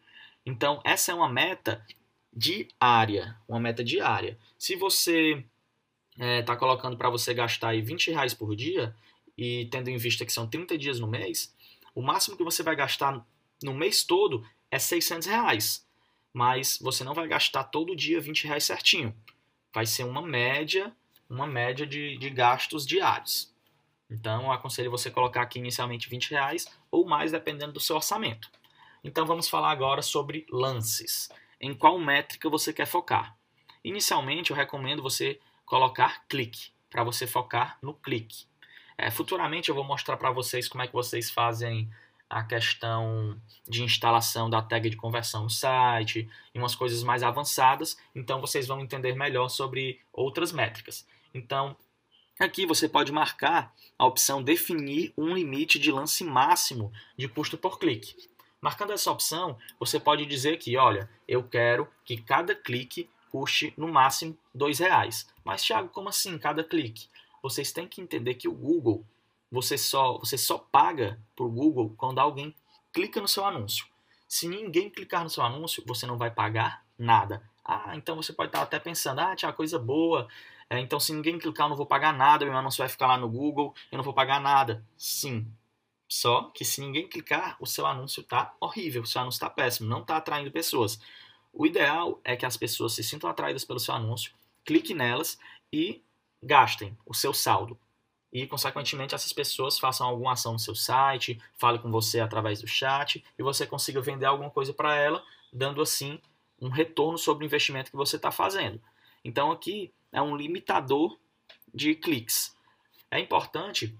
Então, 0.46 0.80
essa 0.86 1.12
é 1.12 1.16
uma 1.16 1.28
meta 1.28 1.86
diária. 2.34 3.36
Uma 3.46 3.60
meta 3.60 3.84
diária. 3.84 4.40
Se 4.58 4.78
você 4.78 5.44
está 6.14 6.26
é, 6.26 6.42
tá 6.42 6.56
colocando 6.56 6.96
para 6.96 7.10
você 7.10 7.34
gastar 7.34 7.70
aí 7.70 7.82
20 7.82 8.12
reais 8.12 8.34
por 8.34 8.56
dia, 8.56 8.96
e 9.38 9.66
tendo 9.66 9.90
em 9.90 9.98
vista 9.98 10.26
que 10.26 10.32
são 10.32 10.48
30 10.48 10.78
dias 10.78 10.98
no 10.98 11.08
mês, 11.08 11.54
o 11.94 12.02
máximo 12.02 12.38
que 12.38 12.44
você 12.44 12.64
vai 12.64 12.76
gastar 12.76 13.22
no 13.62 13.74
mês 13.74 14.04
todo 14.04 14.46
é 14.72 14.80
600 14.80 15.28
reais. 15.28 15.86
Mas 16.32 16.80
você 16.82 17.04
não 17.04 17.14
vai 17.14 17.28
gastar 17.28 17.66
todo 17.66 17.98
dia 17.98 18.22
20 18.22 18.48
reais 18.48 18.64
certinho. 18.64 19.14
Vai 19.74 19.86
ser 19.86 20.06
uma 20.06 20.22
média 20.22 20.96
uma 21.30 21.46
média 21.46 21.86
de, 21.86 22.18
de 22.18 22.30
gastos 22.30 22.86
diários. 22.86 23.54
Então, 24.10 24.46
eu 24.46 24.52
aconselho 24.52 24.90
você 24.90 25.12
colocar 25.12 25.44
aqui 25.44 25.60
inicialmente 25.60 26.10
20 26.10 26.32
reais 26.32 26.68
ou 26.90 27.06
mais, 27.06 27.32
dependendo 27.32 27.74
do 27.74 27.80
seu 27.80 27.96
orçamento. 27.96 28.50
Então, 29.04 29.26
vamos 29.26 29.48
falar 29.48 29.72
agora 29.72 30.02
sobre 30.02 30.46
lances. 30.50 31.30
Em 31.62 31.74
qual 31.74 32.00
métrica 32.00 32.50
você 32.50 32.74
quer 32.74 32.88
focar? 32.88 33.36
Inicialmente, 33.84 34.52
eu 34.52 34.58
recomendo 34.58 35.04
você 35.04 35.40
colocar 35.66 36.26
clique, 36.28 36.72
para 36.90 37.04
você 37.04 37.28
focar 37.28 37.78
no 37.82 37.94
clique. 37.94 38.46
É, 38.98 39.12
futuramente, 39.12 39.70
eu 39.70 39.76
vou 39.76 39.84
mostrar 39.84 40.18
para 40.18 40.32
vocês 40.32 40.68
como 40.68 40.84
é 40.84 40.88
que 40.88 40.94
vocês 40.94 41.30
fazem 41.30 41.90
a 42.30 42.44
questão 42.44 43.42
de 43.68 43.84
instalação 43.84 44.50
da 44.50 44.62
tag 44.62 44.90
de 44.90 44.96
conversão 44.96 45.44
no 45.44 45.50
site 45.50 46.30
e 46.54 46.60
umas 46.60 46.76
coisas 46.76 47.02
mais 47.02 47.24
avançadas, 47.24 47.98
então 48.14 48.40
vocês 48.40 48.68
vão 48.68 48.82
entender 48.82 49.16
melhor 49.16 49.50
sobre 49.50 50.00
outras 50.14 50.52
métricas. 50.52 51.08
Então, 51.34 51.76
aqui 52.40 52.66
você 52.66 52.88
pode 52.88 53.12
marcar 53.12 53.74
a 53.98 54.06
opção 54.06 54.42
definir 54.42 55.14
um 55.18 55.34
limite 55.34 55.78
de 55.78 55.92
lance 55.92 56.24
máximo 56.24 56.92
de 57.18 57.28
custo 57.28 57.58
por 57.58 57.80
clique. 57.80 58.16
Marcando 58.62 58.92
essa 58.92 59.12
opção, 59.12 59.58
você 59.80 60.00
pode 60.00 60.26
dizer 60.26 60.58
que, 60.58 60.76
olha, 60.76 61.10
eu 61.28 61.44
quero 61.44 61.88
que 62.04 62.18
cada 62.18 62.54
clique 62.54 63.10
custe 63.32 63.74
no 63.78 63.88
máximo 63.88 64.38
R$ 64.54 64.74
reais. 64.80 65.28
Mas, 65.44 65.64
Thiago, 65.64 65.90
como 65.90 66.10
assim 66.10 66.38
cada 66.38 66.64
clique? 66.64 67.08
Vocês 67.42 67.72
têm 67.72 67.88
que 67.88 68.02
entender 68.02 68.36
que 68.36 68.48
o 68.48 68.54
Google, 68.54 69.06
você 69.52 69.78
só, 69.78 70.18
você 70.18 70.38
só 70.38 70.58
paga 70.58 71.20
para 71.36 71.46
o 71.46 71.52
Google 71.52 71.94
quando 71.98 72.20
alguém 72.20 72.54
clica 72.92 73.22
no 73.22 73.28
seu 73.28 73.46
anúncio. 73.46 73.86
Se 74.28 74.48
ninguém 74.48 74.90
clicar 74.90 75.24
no 75.24 75.30
seu 75.30 75.44
anúncio, 75.44 75.84
você 75.88 76.06
não 76.06 76.18
vai 76.18 76.30
pagar 76.30 76.84
nada. 76.98 77.42
Ah, 77.64 77.96
então 77.96 78.16
você 78.16 78.34
pode 78.34 78.50
estar 78.50 78.62
até 78.62 78.78
pensando, 78.80 79.20
ah, 79.20 79.36
tinha 79.36 79.54
coisa 79.54 79.80
boa, 79.80 80.28
então, 80.78 81.00
se 81.00 81.14
ninguém 81.14 81.40
clicar, 81.40 81.66
eu 81.66 81.70
não 81.70 81.78
vou 81.78 81.86
pagar 81.86 82.14
nada, 82.14 82.46
meu 82.46 82.56
anúncio 82.56 82.78
vai 82.78 82.90
ficar 82.90 83.08
lá 83.08 83.18
no 83.18 83.30
Google, 83.30 83.74
eu 83.92 83.98
não 83.98 84.04
vou 84.04 84.14
pagar 84.14 84.40
nada. 84.40 84.86
Sim. 84.98 85.52
Só 86.08 86.52
que 86.54 86.66
se 86.66 86.82
ninguém 86.82 87.08
clicar, 87.08 87.56
o 87.60 87.66
seu 87.66 87.86
anúncio 87.86 88.22
está 88.22 88.54
horrível, 88.60 89.02
o 89.04 89.06
seu 89.06 89.22
anúncio 89.22 89.38
está 89.38 89.50
péssimo, 89.50 89.90
não 89.90 90.02
está 90.02 90.18
atraindo 90.18 90.52
pessoas. 90.52 91.00
O 91.54 91.66
ideal 91.66 92.20
é 92.24 92.36
que 92.36 92.46
as 92.46 92.58
pessoas 92.58 92.94
se 92.94 93.04
sintam 93.04 93.30
atraídas 93.30 93.66
pelo 93.66 93.80
seu 93.80 93.94
anúncio, 93.94 94.34
cliquem 94.64 94.96
nelas 94.96 95.40
e 95.74 96.04
gastem 96.42 96.98
o 97.06 97.14
seu 97.14 97.34
saldo. 97.34 97.78
e, 98.32 98.46
consequentemente, 98.46 99.16
essas 99.16 99.34
pessoas 99.34 99.80
façam 99.80 100.08
alguma 100.08 100.34
ação 100.34 100.54
no 100.54 100.60
seu 100.60 100.76
site, 100.76 101.42
falem 101.58 101.82
com 101.82 101.90
você 101.90 102.20
através 102.20 102.62
do 102.62 102.68
chat 102.68 103.24
e 103.38 103.44
você 103.44 103.66
consiga 103.66 104.02
vender 104.02 104.28
alguma 104.28 104.52
coisa 104.52 104.72
para 104.72 104.96
ela, 104.96 105.24
dando 105.52 105.82
assim 105.82 106.20
um 106.62 106.70
retorno 106.70 107.18
sobre 107.18 107.44
o 107.44 107.48
investimento 107.48 107.90
que 107.90 107.98
você 107.98 108.18
está 108.18 108.32
fazendo. 108.32 108.80
Então, 109.24 109.52
aqui 109.52 109.94
é 110.12 110.22
um 110.22 110.36
limitador 110.36 111.18
de 111.74 111.96
cliques. 111.96 112.56
É 113.12 113.20
importante 113.20 113.96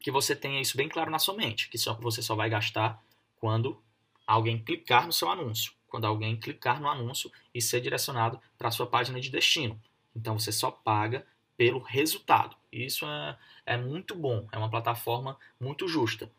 que 0.00 0.10
você 0.10 0.34
tenha 0.34 0.60
isso 0.60 0.76
bem 0.76 0.88
claro 0.88 1.10
na 1.10 1.18
sua 1.18 1.34
mente, 1.34 1.68
que 1.68 1.78
você 2.00 2.22
só 2.22 2.34
vai 2.34 2.48
gastar 2.48 3.02
quando 3.36 3.80
alguém 4.26 4.62
clicar 4.62 5.06
no 5.06 5.12
seu 5.12 5.30
anúncio, 5.30 5.72
quando 5.86 6.06
alguém 6.06 6.36
clicar 6.36 6.80
no 6.80 6.88
anúncio 6.88 7.30
e 7.54 7.60
ser 7.60 7.80
direcionado 7.80 8.40
para 8.56 8.68
a 8.68 8.70
sua 8.70 8.86
página 8.86 9.20
de 9.20 9.30
destino. 9.30 9.80
Então, 10.14 10.38
você 10.38 10.52
só 10.52 10.70
paga 10.70 11.26
pelo 11.56 11.80
resultado. 11.80 12.56
Isso 12.70 13.04
é, 13.06 13.38
é 13.66 13.76
muito 13.76 14.14
bom, 14.14 14.46
é 14.52 14.58
uma 14.58 14.70
plataforma 14.70 15.36
muito 15.60 15.88
justa. 15.88 16.30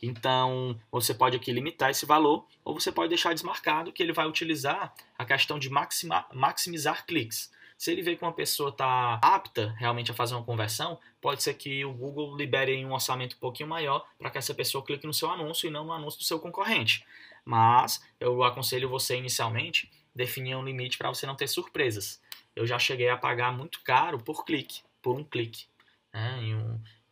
Então, 0.00 0.78
você 0.90 1.12
pode 1.12 1.36
aqui 1.36 1.50
limitar 1.50 1.90
esse 1.90 2.06
valor 2.06 2.46
ou 2.64 2.78
você 2.78 2.92
pode 2.92 3.08
deixar 3.08 3.34
desmarcado 3.34 3.92
que 3.92 4.02
ele 4.02 4.12
vai 4.12 4.28
utilizar 4.28 4.94
a 5.18 5.24
questão 5.24 5.58
de 5.58 5.68
maximizar 5.68 7.04
cliques. 7.04 7.50
Se 7.78 7.92
ele 7.92 8.02
vê 8.02 8.16
que 8.16 8.24
uma 8.24 8.32
pessoa 8.32 8.70
está 8.70 9.20
apta 9.22 9.74
realmente 9.78 10.10
a 10.10 10.14
fazer 10.14 10.34
uma 10.34 10.44
conversão, 10.44 10.98
pode 11.20 11.42
ser 11.42 11.54
que 11.54 11.84
o 11.84 11.92
Google 11.92 12.36
libere 12.36 12.84
um 12.84 12.92
orçamento 12.92 13.36
um 13.36 13.38
pouquinho 13.38 13.68
maior 13.68 14.04
para 14.18 14.30
que 14.30 14.36
essa 14.36 14.52
pessoa 14.52 14.84
clique 14.84 15.06
no 15.06 15.14
seu 15.14 15.30
anúncio 15.30 15.68
e 15.68 15.70
não 15.70 15.84
no 15.84 15.92
anúncio 15.92 16.18
do 16.18 16.24
seu 16.24 16.40
concorrente. 16.40 17.06
Mas 17.44 18.04
eu 18.18 18.42
aconselho 18.42 18.88
você 18.88 19.16
inicialmente 19.16 19.90
definir 20.14 20.56
um 20.56 20.64
limite 20.64 20.98
para 20.98 21.08
você 21.08 21.24
não 21.24 21.36
ter 21.36 21.46
surpresas 21.46 22.20
eu 22.58 22.66
já 22.66 22.78
cheguei 22.78 23.08
a 23.08 23.16
pagar 23.16 23.56
muito 23.56 23.80
caro 23.82 24.18
por 24.18 24.44
clique, 24.44 24.80
por 25.00 25.16
um 25.16 25.22
clique. 25.22 25.66
Né? 26.12 26.38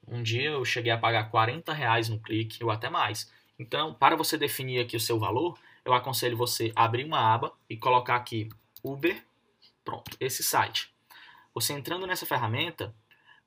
Um, 0.09 0.17
um, 0.17 0.23
dia 0.23 0.51
eu 0.51 0.65
cheguei 0.65 0.91
a 0.91 0.99
pagar 0.99 1.31
40 1.31 1.73
reais 1.73 2.09
no 2.09 2.19
clique, 2.19 2.65
ou 2.65 2.71
até 2.71 2.91
mais. 2.91 3.31
Então, 3.57 3.95
para 3.95 4.17
você 4.17 4.37
definir 4.37 4.81
aqui 4.81 4.97
o 4.97 5.01
seu 5.01 5.19
valor, 5.21 5.57
eu 5.85 5.95
aconselho 5.95 6.37
você 6.37 6.73
abrir 6.75 7.05
uma 7.05 7.21
aba 7.33 7.53
e 7.71 7.77
colocar 7.77 8.17
aqui 8.17 8.49
Uber, 8.83 9.23
pronto, 9.87 10.15
esse 10.21 10.43
site. 10.43 10.93
Você 11.55 11.73
entrando 11.73 12.07
nessa 12.07 12.27
ferramenta, 12.27 12.95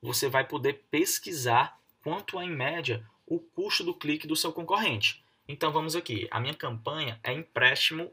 você 0.02 0.28
vai 0.28 0.48
poder 0.48 0.86
pesquisar 0.90 1.80
quanto 2.02 2.40
é 2.40 2.46
em 2.46 2.50
média 2.50 3.06
o 3.28 3.40
custo 3.40 3.84
do 3.84 3.94
clique 3.94 4.26
do 4.26 4.36
seu 4.36 4.52
concorrente. 4.52 5.24
Então 5.48 5.72
vamos 5.72 5.96
aqui, 5.96 6.28
a 6.32 6.40
minha 6.40 6.56
campanha 6.56 7.20
é 7.24 7.32
empréstimo 7.32 8.12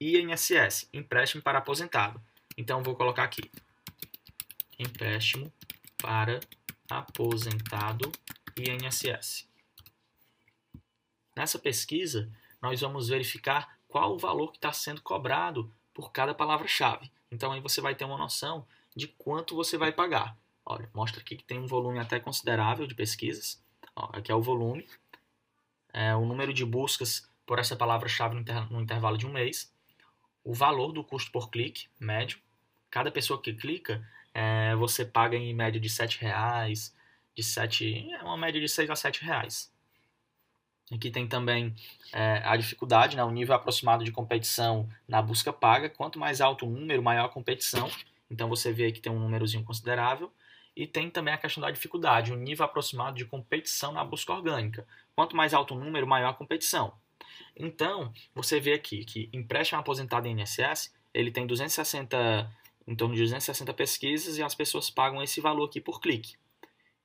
INSS, 0.00 0.88
empréstimo 0.92 1.42
para 1.42 1.58
aposentado. 1.58 2.20
Então, 2.56 2.82
vou 2.82 2.94
colocar 2.94 3.24
aqui: 3.24 3.50
empréstimo 4.78 5.52
para 5.98 6.40
aposentado 6.88 8.10
INSS. 8.56 9.48
Nessa 11.34 11.58
pesquisa, 11.58 12.30
nós 12.62 12.80
vamos 12.80 13.08
verificar 13.08 13.78
qual 13.88 14.14
o 14.14 14.18
valor 14.18 14.52
que 14.52 14.58
está 14.58 14.72
sendo 14.72 15.02
cobrado 15.02 15.72
por 15.92 16.12
cada 16.12 16.34
palavra-chave. 16.34 17.10
Então, 17.30 17.52
aí 17.52 17.60
você 17.60 17.80
vai 17.80 17.94
ter 17.94 18.04
uma 18.04 18.18
noção 18.18 18.66
de 18.94 19.08
quanto 19.08 19.54
você 19.54 19.76
vai 19.76 19.92
pagar. 19.92 20.36
Olha, 20.64 20.88
mostra 20.94 21.20
aqui 21.20 21.36
que 21.36 21.44
tem 21.44 21.58
um 21.58 21.66
volume 21.66 21.98
até 21.98 22.18
considerável 22.18 22.86
de 22.86 22.94
pesquisas. 22.94 23.62
Ó, 23.94 24.10
aqui 24.12 24.32
é 24.32 24.34
o 24.34 24.42
volume. 24.42 24.86
É 25.92 26.14
o 26.14 26.24
número 26.24 26.52
de 26.52 26.64
buscas 26.64 27.28
por 27.44 27.58
essa 27.58 27.76
palavra-chave 27.76 28.34
no, 28.34 28.40
inter 28.40 28.70
no 28.72 28.80
intervalo 28.80 29.16
de 29.16 29.26
um 29.26 29.32
mês. 29.32 29.72
O 30.44 30.52
valor 30.52 30.92
do 30.92 31.04
custo 31.04 31.30
por 31.30 31.50
clique, 31.50 31.88
médio 31.98 32.38
cada 32.96 33.10
pessoa 33.10 33.40
que 33.40 33.52
clica, 33.52 34.02
é, 34.32 34.74
você 34.76 35.04
paga 35.04 35.36
em 35.36 35.52
média 35.54 35.78
de 35.78 35.86
7 35.86 36.18
reais, 36.18 36.96
de 37.34 37.42
7, 37.42 38.10
é 38.10 38.22
uma 38.22 38.38
média 38.38 38.58
de 38.58 38.68
6 38.68 38.88
a 38.88 38.96
7 38.96 39.22
reais. 39.22 39.70
Aqui 40.92 41.10
tem 41.10 41.26
também 41.26 41.74
é, 42.12 42.42
a 42.44 42.56
dificuldade, 42.56 43.16
né, 43.16 43.24
o 43.24 43.30
nível 43.30 43.54
aproximado 43.54 44.04
de 44.04 44.12
competição 44.12 44.88
na 45.08 45.20
busca 45.20 45.52
paga. 45.52 45.90
Quanto 45.90 46.18
mais 46.18 46.40
alto 46.40 46.66
o 46.66 46.70
número, 46.70 47.02
maior 47.02 47.26
a 47.26 47.28
competição. 47.28 47.90
Então 48.30 48.48
você 48.48 48.72
vê 48.72 48.92
que 48.92 49.00
tem 49.00 49.12
um 49.12 49.18
númerozinho 49.18 49.64
considerável. 49.64 50.30
E 50.76 50.86
tem 50.86 51.08
também 51.08 51.32
a 51.32 51.38
questão 51.38 51.62
da 51.62 51.70
dificuldade, 51.70 52.32
o 52.32 52.36
nível 52.36 52.66
aproximado 52.66 53.16
de 53.16 53.24
competição 53.24 53.92
na 53.92 54.04
busca 54.04 54.32
orgânica. 54.32 54.86
Quanto 55.14 55.34
mais 55.34 55.54
alto 55.54 55.74
o 55.74 55.78
número, 55.78 56.06
maior 56.06 56.28
a 56.28 56.34
competição. 56.34 56.92
Então, 57.56 58.12
você 58.34 58.60
vê 58.60 58.74
aqui 58.74 59.02
que 59.02 59.30
empréstimo 59.32 59.80
aposentado 59.80 60.28
em 60.28 60.38
INSS, 60.38 60.94
ele 61.14 61.30
tem 61.30 61.46
260 61.46 62.52
em 62.86 62.94
torno 62.94 63.14
de 63.14 63.22
260 63.22 63.72
pesquisas 63.72 64.36
e 64.36 64.42
as 64.42 64.54
pessoas 64.54 64.90
pagam 64.90 65.22
esse 65.22 65.40
valor 65.40 65.64
aqui 65.64 65.80
por 65.80 65.98
clique. 65.98 66.36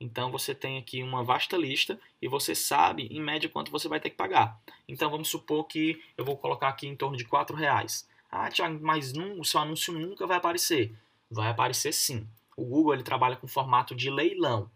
Então 0.02 0.32
você 0.32 0.56
tem 0.56 0.80
aqui 0.80 1.04
uma 1.04 1.24
vasta 1.24 1.56
lista 1.56 2.00
e 2.20 2.28
você 2.28 2.56
sabe 2.56 3.06
em 3.12 3.22
média 3.22 3.48
quanto 3.48 3.72
você 3.72 3.88
vai 3.88 4.00
ter 4.00 4.10
que 4.10 4.16
pagar. 4.16 4.60
Então 4.88 5.12
vamos 5.12 5.28
supor 5.30 5.66
que 5.66 6.04
eu 6.18 6.26
vou 6.26 6.36
colocar 6.36 6.70
aqui 6.70 6.88
em 6.88 6.96
torno 6.96 7.16
de 7.16 7.24
R$ 7.24 7.56
reais. 7.56 8.10
Ah, 8.32 8.50
Thiago, 8.50 8.80
mas 8.82 9.14
o 9.16 9.44
seu 9.44 9.60
anúncio 9.60 9.94
nunca 9.94 10.26
vai 10.26 10.38
aparecer. 10.38 10.92
Vai 11.30 11.52
aparecer 11.52 11.94
sim. 11.94 12.28
O 12.58 12.66
Google 12.66 12.96
ele 12.96 13.04
trabalha 13.04 13.36
com 13.36 13.48
formato 13.48 13.94
de 13.94 14.10
leilão. 14.10 14.72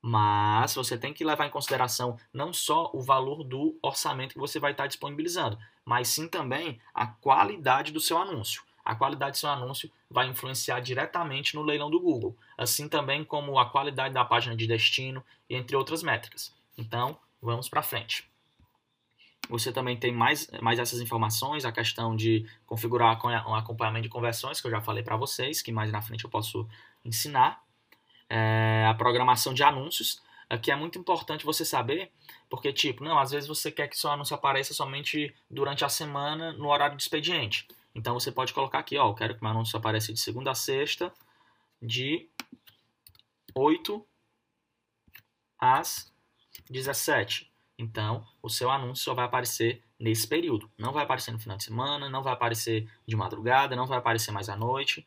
Mas 0.00 0.76
você 0.76 0.96
tem 0.96 1.12
que 1.12 1.24
levar 1.24 1.46
em 1.46 1.50
consideração 1.50 2.16
não 2.32 2.52
só 2.52 2.90
o 2.94 3.02
valor 3.02 3.42
do 3.42 3.76
orçamento 3.82 4.34
que 4.34 4.40
você 4.40 4.60
vai 4.60 4.70
estar 4.70 4.86
disponibilizando, 4.86 5.58
mas 5.84 6.06
sim 6.06 6.28
também 6.28 6.80
a 6.94 7.08
qualidade 7.08 7.90
do 7.90 7.98
seu 7.98 8.16
anúncio 8.16 8.62
a 8.84 8.94
qualidade 8.94 9.32
do 9.32 9.38
seu 9.38 9.50
anúncio 9.50 9.90
vai 10.10 10.26
influenciar 10.26 10.80
diretamente 10.80 11.54
no 11.54 11.62
leilão 11.62 11.90
do 11.90 12.00
Google, 12.00 12.36
assim 12.56 12.88
também 12.88 13.24
como 13.24 13.58
a 13.58 13.70
qualidade 13.70 14.14
da 14.14 14.24
página 14.24 14.56
de 14.56 14.66
destino, 14.66 15.24
entre 15.48 15.76
outras 15.76 16.02
métricas. 16.02 16.54
Então, 16.76 17.18
vamos 17.40 17.68
para 17.68 17.82
frente. 17.82 18.28
Você 19.48 19.72
também 19.72 19.96
tem 19.96 20.12
mais, 20.12 20.48
mais 20.62 20.78
essas 20.78 21.00
informações, 21.00 21.64
a 21.64 21.72
questão 21.72 22.14
de 22.14 22.46
configurar 22.66 23.20
um 23.48 23.54
acompanhamento 23.54 24.04
de 24.04 24.08
conversões, 24.08 24.60
que 24.60 24.66
eu 24.66 24.70
já 24.70 24.80
falei 24.80 25.02
para 25.02 25.16
vocês, 25.16 25.60
que 25.60 25.72
mais 25.72 25.90
na 25.90 26.00
frente 26.00 26.24
eu 26.24 26.30
posso 26.30 26.68
ensinar. 27.04 27.60
É, 28.28 28.86
a 28.88 28.94
programação 28.94 29.52
de 29.52 29.64
anúncios, 29.64 30.22
aqui 30.48 30.70
é 30.70 30.76
muito 30.76 31.00
importante 31.00 31.44
você 31.44 31.64
saber, 31.64 32.12
porque, 32.48 32.72
tipo, 32.72 33.02
não, 33.02 33.18
às 33.18 33.32
vezes 33.32 33.48
você 33.48 33.72
quer 33.72 33.88
que 33.88 33.98
seu 33.98 34.10
anúncio 34.10 34.36
apareça 34.36 34.72
somente 34.72 35.34
durante 35.50 35.84
a 35.84 35.88
semana 35.88 36.52
no 36.52 36.68
horário 36.68 36.96
de 36.96 37.02
expediente. 37.02 37.66
Então 37.94 38.14
você 38.14 38.30
pode 38.30 38.52
colocar 38.52 38.78
aqui, 38.78 38.96
ó, 38.96 39.08
eu 39.08 39.14
quero 39.14 39.34
que 39.34 39.42
meu 39.42 39.50
anúncio 39.50 39.76
apareça 39.76 40.12
de 40.12 40.20
segunda 40.20 40.50
a 40.50 40.54
sexta, 40.54 41.12
de 41.82 42.28
8 43.54 44.06
às 45.58 46.12
17. 46.68 47.50
Então, 47.78 48.26
o 48.42 48.48
seu 48.48 48.70
anúncio 48.70 49.04
só 49.04 49.14
vai 49.14 49.24
aparecer 49.24 49.82
nesse 49.98 50.26
período. 50.28 50.70
Não 50.78 50.92
vai 50.92 51.02
aparecer 51.02 51.32
no 51.32 51.38
final 51.38 51.56
de 51.56 51.64
semana, 51.64 52.10
não 52.10 52.22
vai 52.22 52.32
aparecer 52.32 52.90
de 53.06 53.16
madrugada, 53.16 53.74
não 53.74 53.86
vai 53.86 53.98
aparecer 53.98 54.30
mais 54.30 54.48
à 54.48 54.56
noite. 54.56 55.06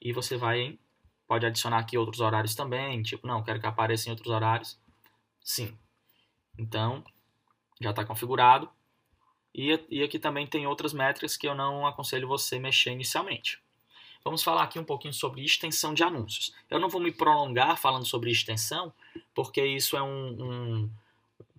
E 0.00 0.12
você 0.12 0.36
vai 0.36 0.78
pode 1.26 1.46
adicionar 1.46 1.78
aqui 1.78 1.96
outros 1.96 2.20
horários 2.20 2.54
também, 2.54 3.02
tipo, 3.02 3.26
não, 3.26 3.42
quero 3.42 3.58
que 3.58 3.66
apareça 3.66 4.08
em 4.08 4.12
outros 4.12 4.30
horários. 4.30 4.78
Sim. 5.40 5.76
Então, 6.58 7.02
já 7.80 7.90
está 7.90 8.04
configurado. 8.04 8.68
E, 9.54 9.78
e 9.90 10.02
aqui 10.02 10.18
também 10.18 10.46
tem 10.46 10.66
outras 10.66 10.92
métricas 10.92 11.36
que 11.36 11.46
eu 11.46 11.54
não 11.54 11.86
aconselho 11.86 12.28
você 12.28 12.58
mexer 12.58 12.90
inicialmente. 12.90 13.60
Vamos 14.24 14.42
falar 14.42 14.62
aqui 14.62 14.78
um 14.78 14.84
pouquinho 14.84 15.12
sobre 15.12 15.44
extensão 15.44 15.92
de 15.92 16.04
anúncios. 16.04 16.54
Eu 16.70 16.78
não 16.78 16.88
vou 16.88 17.00
me 17.00 17.10
prolongar 17.10 17.76
falando 17.76 18.06
sobre 18.06 18.30
extensão, 18.30 18.92
porque 19.34 19.64
isso 19.64 19.96
é 19.96 20.02
um, 20.02 20.42
um 20.42 20.90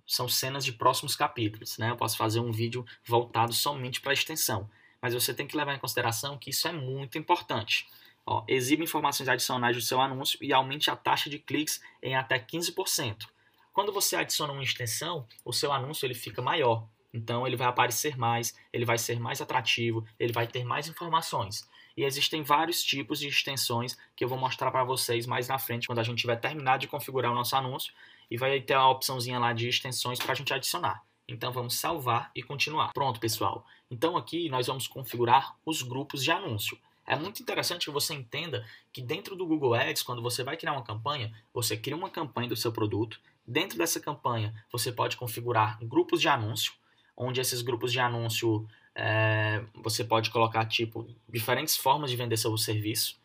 são 0.06 0.28
cenas 0.28 0.64
de 0.64 0.72
próximos 0.72 1.16
capítulos, 1.16 1.78
né? 1.78 1.92
Eu 1.92 1.96
posso 1.96 2.18
fazer 2.18 2.40
um 2.40 2.52
vídeo 2.52 2.86
voltado 3.06 3.54
somente 3.54 4.02
para 4.02 4.14
extensão, 4.14 4.70
mas 5.02 5.14
você 5.14 5.34
tem 5.34 5.48
que 5.48 5.58
levar 5.58 5.76
em 5.76 5.80
consideração 5.80 6.38
que 6.38 6.50
isso 6.50 6.68
é 6.68 6.72
muito 6.72 7.18
importante. 7.18 7.88
Ó, 8.26 8.44
exiba 8.48 8.84
informações 8.84 9.28
adicionais 9.28 9.76
do 9.76 9.82
seu 9.82 10.00
anúncio 10.00 10.40
e 10.42 10.54
aumente 10.54 10.90
a 10.90 10.96
taxa 10.96 11.30
de 11.30 11.40
cliques 11.40 11.82
em 12.02 12.16
até 12.16 12.40
15%. 12.40 13.28
Quando 13.74 13.92
você 13.92 14.16
adiciona 14.16 14.54
uma 14.54 14.64
extensão, 14.64 15.28
o 15.44 15.52
seu 15.52 15.74
anúncio 15.74 16.06
ele 16.06 16.14
fica 16.14 16.42
maior. 16.42 16.88
Então 17.14 17.46
ele 17.46 17.56
vai 17.56 17.68
aparecer 17.68 18.18
mais, 18.18 18.56
ele 18.72 18.86
vai 18.86 18.98
ser 18.98 19.20
mais 19.20 19.40
atrativo, 19.40 20.04
ele 20.20 20.34
vai 20.34 20.48
ter 20.48 20.64
mais 20.64 20.88
informações. 20.88 21.70
E 21.96 22.04
existem 22.04 22.42
vários 22.42 22.84
tipos 22.84 23.20
de 23.20 23.28
extensões 23.28 23.96
que 24.16 24.24
eu 24.24 24.28
vou 24.28 24.38
mostrar 24.38 24.72
para 24.72 24.84
vocês 24.84 25.28
mais 25.28 25.48
na 25.48 25.60
frente, 25.60 25.86
quando 25.86 26.00
a 26.00 26.04
gente 26.04 26.20
tiver 26.20 26.38
terminado 26.38 26.82
de 26.82 26.88
configurar 26.88 27.32
o 27.32 27.36
nosso 27.36 27.56
anúncio. 27.56 27.94
E 28.32 28.38
vai 28.38 28.60
ter 28.60 28.74
a 28.74 28.90
opçãozinha 28.90 29.38
lá 29.38 29.54
de 29.54 29.68
extensões 29.68 30.18
para 30.18 30.32
a 30.32 30.36
gente 30.36 30.52
adicionar. 30.52 31.04
Então 31.28 31.52
vamos 31.52 31.76
salvar 31.76 32.32
e 32.36 32.42
continuar. 32.42 32.92
Pronto, 32.94 33.20
pessoal. 33.20 33.66
Então 33.92 34.18
aqui 34.18 34.50
nós 34.50 34.66
vamos 34.66 34.88
configurar 34.88 35.56
os 35.64 35.84
grupos 35.84 36.24
de 36.24 36.32
anúncio. 36.32 36.78
É 37.06 37.16
muito 37.16 37.42
interessante 37.42 37.86
que 37.86 37.92
você 37.92 38.14
entenda 38.14 38.66
que 38.92 39.02
dentro 39.02 39.36
do 39.36 39.46
Google 39.46 39.76
Ads, 39.76 40.02
quando 40.02 40.22
você 40.22 40.42
vai 40.44 40.58
criar 40.58 40.74
uma 40.74 40.84
campanha, 40.84 41.32
você 41.54 41.78
cria 41.78 41.96
uma 41.96 42.10
campanha 42.10 42.48
do 42.48 42.56
seu 42.56 42.72
produto. 42.72 43.20
Dentro 43.46 43.78
dessa 43.78 44.00
campanha, 44.00 44.66
você 44.72 44.92
pode 44.92 45.18
configurar 45.18 45.78
grupos 45.84 46.22
de 46.22 46.30
anúncio 46.30 46.74
onde 47.16 47.42
esses 47.42 47.62
grupos 47.62 47.92
de 47.92 48.00
anúncio 48.00 48.68
é, 48.96 49.64
você 49.76 50.04
pode 50.04 50.30
colocar 50.30 50.66
tipo 50.66 51.08
diferentes 51.28 51.76
formas 51.76 52.10
de 52.12 52.18
vender 52.18 52.38
seu 52.38 52.56
serviço. 52.58 53.20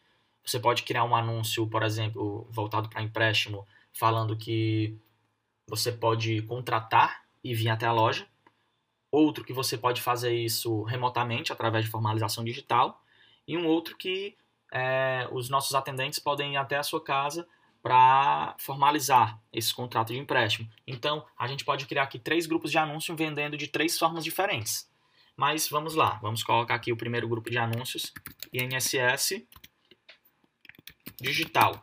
Você 0.45 0.59
pode 0.59 0.83
criar 0.83 1.05
um 1.05 1.15
anúncio, 1.15 1.67
por 1.67 1.83
exemplo, 1.83 2.47
voltado 2.51 2.89
para 2.89 3.03
empréstimo, 3.03 3.67
falando 3.93 4.37
que 4.37 4.97
você 5.67 5.93
pode 5.93 6.41
contratar 6.43 7.23
e 7.45 7.55
vir 7.55 7.69
até 7.69 7.87
a 7.87 7.93
loja. 7.93 8.27
Outro 9.11 9.45
que 9.45 9.53
você 9.53 9.77
pode 9.77 10.01
fazer 10.01 10.35
isso 10.35 10.83
remotamente 10.85 11.53
através 11.53 11.85
de 11.85 11.91
formalização 11.91 12.43
digital. 12.45 13.03
E 13.47 13.57
um 13.57 13.67
outro 13.67 13.97
que 13.97 14.37
é, 14.73 15.29
os 15.33 15.49
nossos 15.49 15.75
atendentes 15.75 16.19
podem 16.19 16.55
ir 16.55 16.57
até 16.57 16.77
a 16.77 16.83
sua 16.83 17.03
casa 17.03 17.47
para 17.83 18.55
formalizar 18.59 19.41
esse 19.53 19.73
contrato 19.73 20.13
de 20.13 20.19
empréstimo. 20.19 20.69
Então, 20.87 21.25
a 21.39 21.47
gente 21.47 21.65
pode 21.65 21.87
criar 21.87 22.05
aqui 22.05 22.19
três 22.19 22.47
grupos 22.47 22.71
de 22.71 22.79
anúncio 22.79 23.15
vendendo 23.17 23.57
de 23.57 23.69
três 23.69 23.99
formas 23.99 24.25
diferentes. 24.25 24.91
Mas 25.37 25.69
vamos 25.69 25.95
lá, 25.95 26.19
vamos 26.21 26.43
colocar 26.43 26.75
aqui 26.75 26.93
o 26.93 26.97
primeiro 26.97 27.29
grupo 27.29 27.49
de 27.49 27.59
anúncios, 27.59 28.13
INSS 28.53 29.47
digital, 31.21 31.81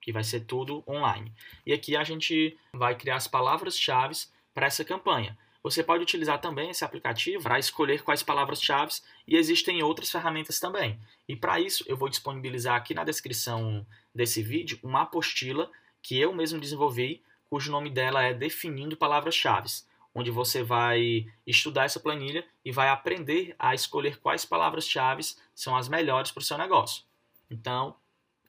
que 0.00 0.12
vai 0.12 0.22
ser 0.22 0.40
tudo 0.40 0.84
online. 0.86 1.32
E 1.66 1.72
aqui 1.72 1.96
a 1.96 2.04
gente 2.04 2.56
vai 2.72 2.94
criar 2.94 3.16
as 3.16 3.26
palavras-chave 3.26 4.14
para 4.54 4.66
essa 4.66 4.84
campanha. 4.84 5.36
Você 5.62 5.82
pode 5.82 6.02
utilizar 6.02 6.40
também 6.40 6.70
esse 6.70 6.84
aplicativo 6.84 7.44
para 7.44 7.58
escolher 7.58 8.02
quais 8.02 8.22
palavras-chave 8.22 8.94
e 9.26 9.36
existem 9.36 9.82
outras 9.82 10.10
ferramentas 10.10 10.58
também. 10.58 10.98
E 11.28 11.36
para 11.36 11.60
isso, 11.60 11.84
eu 11.86 11.96
vou 11.96 12.08
disponibilizar 12.08 12.74
aqui 12.74 12.94
na 12.94 13.04
descrição 13.04 13.86
desse 14.12 14.42
vídeo 14.42 14.78
uma 14.82 15.02
apostila 15.02 15.70
que 16.02 16.18
eu 16.18 16.34
mesmo 16.34 16.58
desenvolvi, 16.58 17.22
cujo 17.48 17.70
nome 17.70 17.90
dela 17.90 18.22
é 18.22 18.34
Definindo 18.34 18.96
Palavras-Chave, 18.96 19.68
onde 20.12 20.32
você 20.32 20.64
vai 20.64 21.26
estudar 21.46 21.84
essa 21.84 22.00
planilha 22.00 22.44
e 22.64 22.72
vai 22.72 22.88
aprender 22.88 23.54
a 23.56 23.72
escolher 23.72 24.18
quais 24.18 24.44
palavras-chave 24.44 25.22
são 25.54 25.76
as 25.76 25.88
melhores 25.88 26.32
para 26.32 26.40
o 26.40 26.44
seu 26.44 26.58
negócio. 26.58 27.04
Então, 27.48 27.94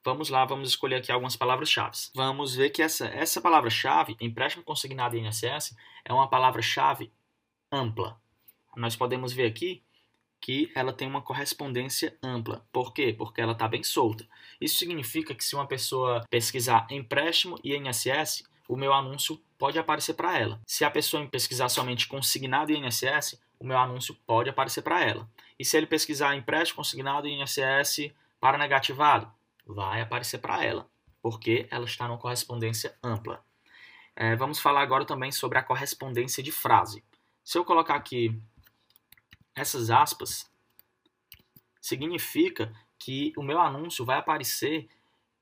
Vamos 0.04 0.28
lá, 0.28 0.44
vamos 0.44 0.68
escolher 0.68 0.96
aqui 0.96 1.10
algumas 1.10 1.34
palavras-chave. 1.34 1.96
Vamos 2.14 2.54
ver 2.54 2.68
que 2.68 2.82
essa, 2.82 3.06
essa 3.06 3.40
palavra-chave, 3.40 4.14
empréstimo 4.20 4.62
consignado 4.62 5.16
em 5.16 5.26
INSS, 5.26 5.74
é 6.04 6.12
uma 6.12 6.28
palavra-chave 6.28 7.10
ampla. 7.72 8.20
Nós 8.76 8.94
podemos 8.94 9.32
ver 9.32 9.46
aqui 9.46 9.82
que 10.42 10.70
ela 10.74 10.92
tem 10.92 11.08
uma 11.08 11.22
correspondência 11.22 12.14
ampla. 12.22 12.62
Por 12.70 12.92
quê? 12.92 13.14
Porque 13.16 13.40
ela 13.40 13.52
está 13.52 13.66
bem 13.66 13.82
solta. 13.82 14.28
Isso 14.60 14.76
significa 14.76 15.34
que 15.34 15.42
se 15.42 15.54
uma 15.54 15.66
pessoa 15.66 16.22
pesquisar 16.28 16.86
empréstimo 16.90 17.58
e 17.64 17.74
INSS, 17.74 18.44
o 18.68 18.76
meu 18.76 18.92
anúncio 18.92 19.40
pode 19.56 19.78
aparecer 19.78 20.12
para 20.12 20.38
ela. 20.38 20.60
Se 20.66 20.84
a 20.84 20.90
pessoa 20.90 21.26
pesquisar 21.26 21.70
somente 21.70 22.06
consignado 22.06 22.70
e 22.70 22.76
INSS, 22.76 23.40
o 23.58 23.64
meu 23.64 23.78
anúncio 23.78 24.14
pode 24.26 24.50
aparecer 24.50 24.82
para 24.82 25.02
ela. 25.02 25.26
E 25.58 25.64
se 25.64 25.78
ele 25.78 25.86
pesquisar 25.86 26.36
empréstimo 26.36 26.76
consignado 26.76 27.26
e 27.26 27.32
INSS 27.32 28.12
para 28.38 28.58
negativado, 28.58 29.32
vai 29.66 30.00
aparecer 30.00 30.38
para 30.38 30.64
ela, 30.64 30.88
porque 31.22 31.66
ela 31.70 31.84
está 31.84 32.06
numa 32.06 32.18
correspondência 32.18 32.96
ampla. 33.02 33.44
É, 34.16 34.36
vamos 34.36 34.60
falar 34.60 34.82
agora 34.82 35.04
também 35.04 35.32
sobre 35.32 35.58
a 35.58 35.62
correspondência 35.62 36.42
de 36.42 36.52
frase. 36.52 37.02
Se 37.42 37.58
eu 37.58 37.64
colocar 37.64 37.96
aqui 37.96 38.40
essas 39.54 39.90
aspas, 39.90 40.50
significa 41.80 42.72
que 42.98 43.32
o 43.36 43.42
meu 43.42 43.60
anúncio 43.60 44.04
vai 44.04 44.18
aparecer 44.18 44.88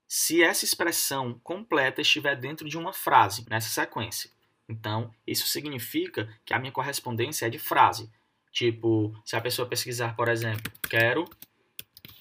se 0.09 0.43
essa 0.43 0.65
expressão 0.65 1.39
completa 1.43 2.01
estiver 2.01 2.37
dentro 2.37 2.69
de 2.69 2.77
uma 2.77 2.93
frase, 2.93 3.47
nessa 3.49 3.69
sequência. 3.69 4.31
Então, 4.69 5.15
isso 5.27 5.47
significa 5.47 6.29
que 6.45 6.53
a 6.53 6.59
minha 6.59 6.73
correspondência 6.73 7.47
é 7.47 7.51
de 7.51 7.59
frase. 7.59 8.11
Tipo, 8.51 9.15
se 9.25 9.37
a 9.37 9.41
pessoa 9.41 9.69
pesquisar, 9.69 10.15
por 10.15 10.29
exemplo, 10.29 10.71
quero 10.89 11.25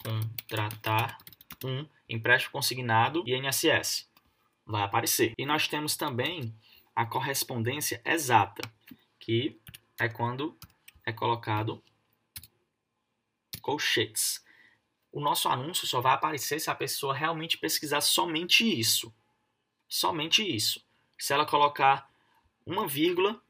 contratar 0.04 1.18
um 1.64 1.86
empréstimo 2.08 2.54
consignado 2.54 3.24
e 3.26 3.36
INSS. 3.36 4.10
Vai 4.66 4.84
aparecer. 4.84 5.34
E 5.38 5.46
nós 5.46 5.68
temos 5.68 5.96
também 5.96 6.54
a 6.96 7.06
correspondência 7.06 8.02
exata, 8.06 8.62
que 9.20 9.60
é 10.00 10.08
quando 10.10 10.58
é 11.06 11.12
colocado 11.12 11.84
colchetes. 13.62 14.44
O 15.12 15.20
nosso 15.20 15.50
anúncio 15.50 15.88
só 15.88 16.02
vai 16.02 16.14
aparecer 16.14 16.60
se 16.60 16.70
a 16.70 16.76
pessoa 16.76 17.14
realmente 17.14 17.58
pesquisar 17.58 18.02
somente 18.02 18.64
isso. 18.64 19.14
Somente 19.88 20.44
isso. 20.44 20.84
Se 21.18 21.34
ela 21.34 21.46
colocar 21.46 22.10
uma 22.66 22.88
vírgula, 22.88 23.42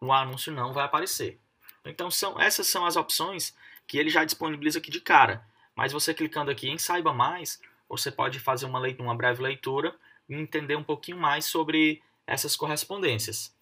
o 0.00 0.12
anúncio 0.12 0.52
não 0.52 0.72
vai 0.72 0.84
aparecer. 0.84 1.38
Então 1.84 2.10
são 2.10 2.40
essas 2.40 2.66
são 2.66 2.84
as 2.84 2.96
opções 2.96 3.54
que 3.86 3.98
ele 3.98 4.10
já 4.10 4.24
disponibiliza 4.24 4.78
aqui 4.78 4.90
de 4.90 5.00
cara. 5.00 5.46
Mas 5.80 5.92
você 5.92 6.12
clicando 6.12 6.50
aqui 6.50 6.68
em 6.68 6.76
Saiba 6.76 7.10
Mais, 7.10 7.58
você 7.88 8.12
pode 8.12 8.38
fazer 8.38 8.66
uma, 8.66 8.78
leitura, 8.78 9.02
uma 9.02 9.16
breve 9.16 9.40
leitura 9.40 9.98
e 10.28 10.34
entender 10.34 10.76
um 10.76 10.84
pouquinho 10.84 11.16
mais 11.16 11.46
sobre 11.46 12.02
essas 12.26 12.54
correspondências. 12.54 13.56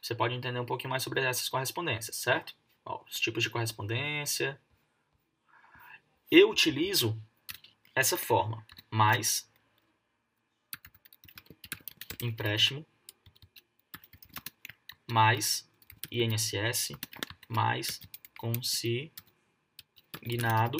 Você 0.00 0.14
pode 0.14 0.34
entender 0.34 0.58
um 0.58 0.64
pouquinho 0.64 0.88
mais 0.88 1.02
sobre 1.02 1.20
essas 1.20 1.46
correspondências, 1.50 2.16
certo? 2.16 2.54
Ó, 2.86 3.04
os 3.06 3.20
tipos 3.20 3.42
de 3.42 3.50
correspondência. 3.50 4.58
Eu 6.30 6.48
utilizo 6.48 7.22
essa 7.94 8.16
forma, 8.16 8.66
mais 8.90 9.46
empréstimo, 12.22 12.82
mais 15.06 15.70
INSS, 16.10 16.92
mais 17.46 18.00
consignado 18.38 19.25
consignado, 20.26 20.78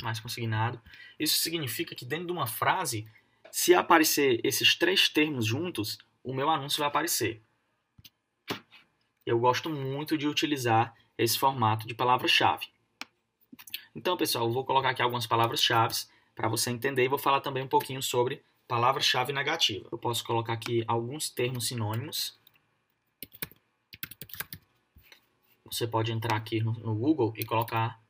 mais 0.00 0.20
consignado. 0.20 0.80
Isso 1.18 1.38
significa 1.38 1.94
que 1.94 2.04
dentro 2.04 2.26
de 2.26 2.32
uma 2.32 2.46
frase, 2.46 3.06
se 3.50 3.74
aparecer 3.74 4.40
esses 4.44 4.76
três 4.76 5.08
termos 5.08 5.44
juntos, 5.44 5.98
o 6.22 6.32
meu 6.32 6.48
anúncio 6.48 6.78
vai 6.78 6.88
aparecer. 6.88 7.42
Eu 9.26 9.38
gosto 9.38 9.68
muito 9.68 10.16
de 10.16 10.28
utilizar 10.28 10.94
esse 11.18 11.38
formato 11.38 11.86
de 11.86 11.94
palavra-chave. 11.94 12.66
Então, 13.94 14.16
pessoal, 14.16 14.46
eu 14.46 14.52
vou 14.52 14.64
colocar 14.64 14.90
aqui 14.90 15.02
algumas 15.02 15.26
palavras-chave 15.26 15.94
para 16.34 16.48
você 16.48 16.70
entender 16.70 17.04
e 17.04 17.08
vou 17.08 17.18
falar 17.18 17.40
também 17.40 17.62
um 17.62 17.68
pouquinho 17.68 18.02
sobre 18.02 18.44
palavra-chave 18.68 19.32
negativa. 19.32 19.88
Eu 19.90 19.98
posso 19.98 20.24
colocar 20.24 20.52
aqui 20.52 20.84
alguns 20.86 21.30
termos 21.30 21.68
sinônimos 21.68 22.38
você 25.74 25.88
pode 25.88 26.12
entrar 26.12 26.36
aqui 26.36 26.60
no, 26.62 26.72
no 26.72 26.94
Google 26.94 27.34
e 27.36 27.44
colocar 27.44 28.00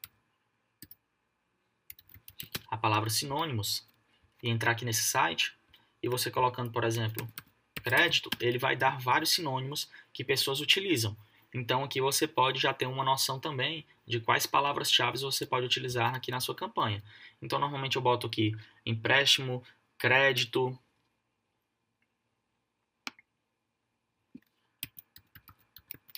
a 2.69 2.77
palavra 2.77 3.09
sinônimos 3.09 3.89
e 4.43 4.51
entrar 4.51 4.73
aqui 4.73 4.85
nesse 4.85 5.05
site 5.05 5.57
e 6.03 6.09
você 6.09 6.31
colocando, 6.31 6.71
por 6.71 6.85
exemplo, 6.85 7.27
crédito, 7.83 8.29
ele 8.39 8.59
vai 8.59 8.77
dar 8.77 9.01
vários 9.01 9.31
sinônimos 9.31 9.91
que 10.13 10.23
pessoas 10.23 10.61
utilizam. 10.61 11.17
Então 11.55 11.83
aqui 11.83 12.01
você 12.01 12.29
pode 12.29 12.61
já 12.61 12.75
ter 12.75 12.87
uma 12.87 13.05
noção 13.05 13.41
também 13.41 13.87
de 14.07 14.21
quais 14.21 14.47
palavras-chave 14.47 15.19
você 15.19 15.47
pode 15.47 15.65
utilizar 15.65 16.15
aqui 16.15 16.31
na 16.31 16.41
sua 16.41 16.55
campanha. 16.55 17.03
Então 17.41 17.59
normalmente 17.59 17.97
eu 17.97 18.03
boto 18.03 18.27
aqui 18.27 18.55
empréstimo, 18.85 19.63
crédito, 19.97 20.79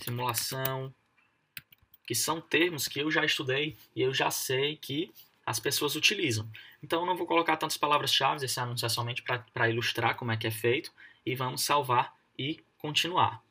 simulação, 0.03 0.93
que 2.07 2.15
são 2.15 2.41
termos 2.41 2.87
que 2.87 3.01
eu 3.01 3.11
já 3.11 3.25
estudei 3.25 3.77
e 3.95 4.01
eu 4.01 4.15
já 4.15 4.31
sei 4.31 4.77
que 4.77 5.13
as 5.45 5.61
pessoas 5.61 5.95
utilizam. 5.95 6.49
Então 6.83 7.01
eu 7.01 7.07
não 7.07 7.17
vou 7.17 7.27
colocar 7.27 7.57
tantas 7.57 7.77
palavras-chave, 7.77 8.45
esse 8.45 8.59
anúncio 8.59 8.87
é 8.87 8.89
somente 8.89 9.23
para 9.53 9.69
ilustrar 9.69 10.17
como 10.17 10.33
é 10.33 10.37
que 10.37 10.47
é 10.47 10.51
feito 10.51 10.93
e 11.25 11.35
vamos 11.35 11.63
salvar 11.63 12.15
e 12.39 12.61
continuar. 12.79 13.43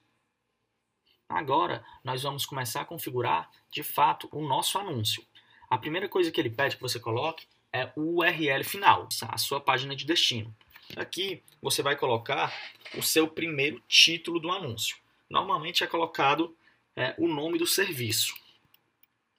Agora 1.28 1.84
nós 2.04 2.24
vamos 2.24 2.46
começar 2.46 2.82
a 2.82 2.86
configurar 2.86 3.50
de 3.72 3.84
fato 3.84 4.30
o 4.32 4.42
nosso 4.42 4.78
anúncio. 4.78 5.24
A 5.70 5.78
primeira 5.78 6.08
coisa 6.08 6.32
que 6.32 6.40
ele 6.40 6.50
pede 6.50 6.76
que 6.76 6.82
você 6.82 7.00
coloque 7.00 7.48
é 7.74 7.92
o 7.96 8.20
URL 8.20 8.64
final, 8.64 9.10
a 9.28 9.38
sua 9.38 9.60
página 9.60 9.96
de 9.96 10.06
destino. 10.06 10.56
Aqui 10.96 11.42
você 11.62 11.82
vai 11.82 11.96
colocar 11.96 12.54
o 12.96 13.02
seu 13.02 13.28
primeiro 13.28 13.82
título 13.88 14.40
do 14.40 14.52
anúncio. 14.52 14.98
Normalmente 15.30 15.84
é 15.84 15.88
colocado 15.88 16.56
é, 16.96 17.16
o 17.18 17.28
nome 17.28 17.58
do 17.58 17.66
serviço. 17.66 18.36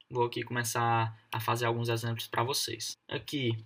Vou 0.09 0.25
aqui 0.25 0.43
começar 0.43 1.19
a 1.33 1.41
fazer 1.41 1.67
alguns 1.67 1.89
exemplos 1.89 2.29
para 2.29 2.45
vocês. 2.45 2.97
Aqui 3.09 3.57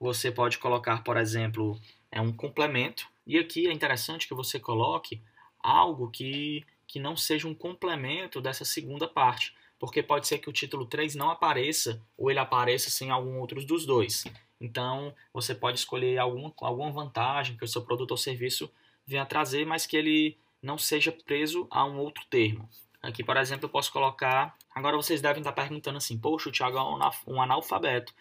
você 0.00 0.30
pode 0.30 0.58
colocar, 0.58 1.04
por 1.04 1.16
exemplo, 1.16 1.80
é 2.10 2.20
um 2.20 2.32
complemento. 2.32 3.06
E 3.24 3.38
aqui 3.38 3.68
é 3.68 3.72
interessante 3.72 4.26
que 4.26 4.34
você 4.34 4.58
coloque 4.58 5.22
algo 5.62 6.10
que, 6.10 6.64
que 6.86 6.98
não 6.98 7.16
seja 7.16 7.46
um 7.46 7.54
complemento 7.54 8.40
dessa 8.40 8.64
segunda 8.64 9.06
parte. 9.06 9.54
Porque 9.78 10.02
pode 10.02 10.26
ser 10.26 10.38
que 10.38 10.50
o 10.50 10.52
título 10.52 10.84
3 10.84 11.14
não 11.14 11.30
apareça 11.30 12.02
ou 12.18 12.28
ele 12.28 12.40
apareça 12.40 12.90
sem 12.90 13.10
algum 13.10 13.38
outro 13.38 13.64
dos 13.64 13.86
dois. 13.86 14.24
Então, 14.60 15.14
você 15.32 15.54
pode 15.54 15.78
escolher 15.78 16.18
alguma, 16.18 16.52
alguma 16.58 16.90
vantagem 16.90 17.56
que 17.56 17.64
o 17.64 17.68
seu 17.68 17.82
produto 17.82 18.12
ou 18.12 18.16
serviço 18.16 18.70
venha 19.06 19.26
trazer, 19.26 19.64
mas 19.64 19.86
que 19.86 19.96
ele 19.96 20.36
não 20.60 20.76
seja 20.76 21.12
preso 21.12 21.68
a 21.70 21.84
um 21.84 21.98
outro 21.98 22.24
termo. 22.28 22.68
Aqui, 23.04 23.22
por 23.22 23.36
exemplo, 23.36 23.66
eu 23.66 23.70
posso 23.70 23.92
colocar. 23.92 24.56
Agora 24.74 24.96
vocês 24.96 25.20
devem 25.20 25.40
estar 25.40 25.52
perguntando 25.52 25.98
assim: 25.98 26.18
Poxa, 26.18 26.48
o 26.48 26.52
Thiago 26.52 26.78
é 26.78 26.82
um 27.26 27.40
analfabeto. 27.40 28.14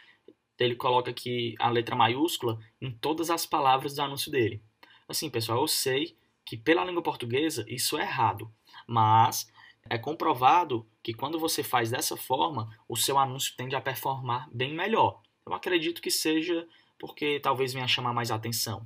ele 0.59 0.75
coloca 0.75 1.09
aqui 1.09 1.55
a 1.57 1.69
letra 1.69 1.95
maiúscula 1.95 2.59
em 2.81 2.91
todas 2.91 3.29
as 3.29 3.45
palavras 3.45 3.95
do 3.95 4.01
anúncio 4.01 4.29
dele. 4.29 4.61
Assim, 5.07 5.29
pessoal, 5.29 5.61
eu 5.61 5.67
sei 5.67 6.17
que 6.45 6.57
pela 6.57 6.83
língua 6.83 7.01
portuguesa 7.01 7.65
isso 7.67 7.97
é 7.97 8.01
errado, 8.01 8.51
mas 8.85 9.49
é 9.89 9.97
comprovado 9.97 10.85
que 11.01 11.13
quando 11.13 11.39
você 11.39 11.63
faz 11.63 11.89
dessa 11.89 12.17
forma, 12.17 12.69
o 12.87 12.97
seu 12.97 13.17
anúncio 13.17 13.55
tende 13.55 13.75
a 13.75 13.81
performar 13.81 14.49
bem 14.51 14.73
melhor. 14.73 15.21
Eu 15.45 15.53
acredito 15.53 16.01
que 16.01 16.11
seja 16.11 16.67
porque 16.99 17.39
talvez 17.39 17.73
venha 17.73 17.87
chamar 17.87 18.13
mais 18.13 18.31
atenção, 18.31 18.85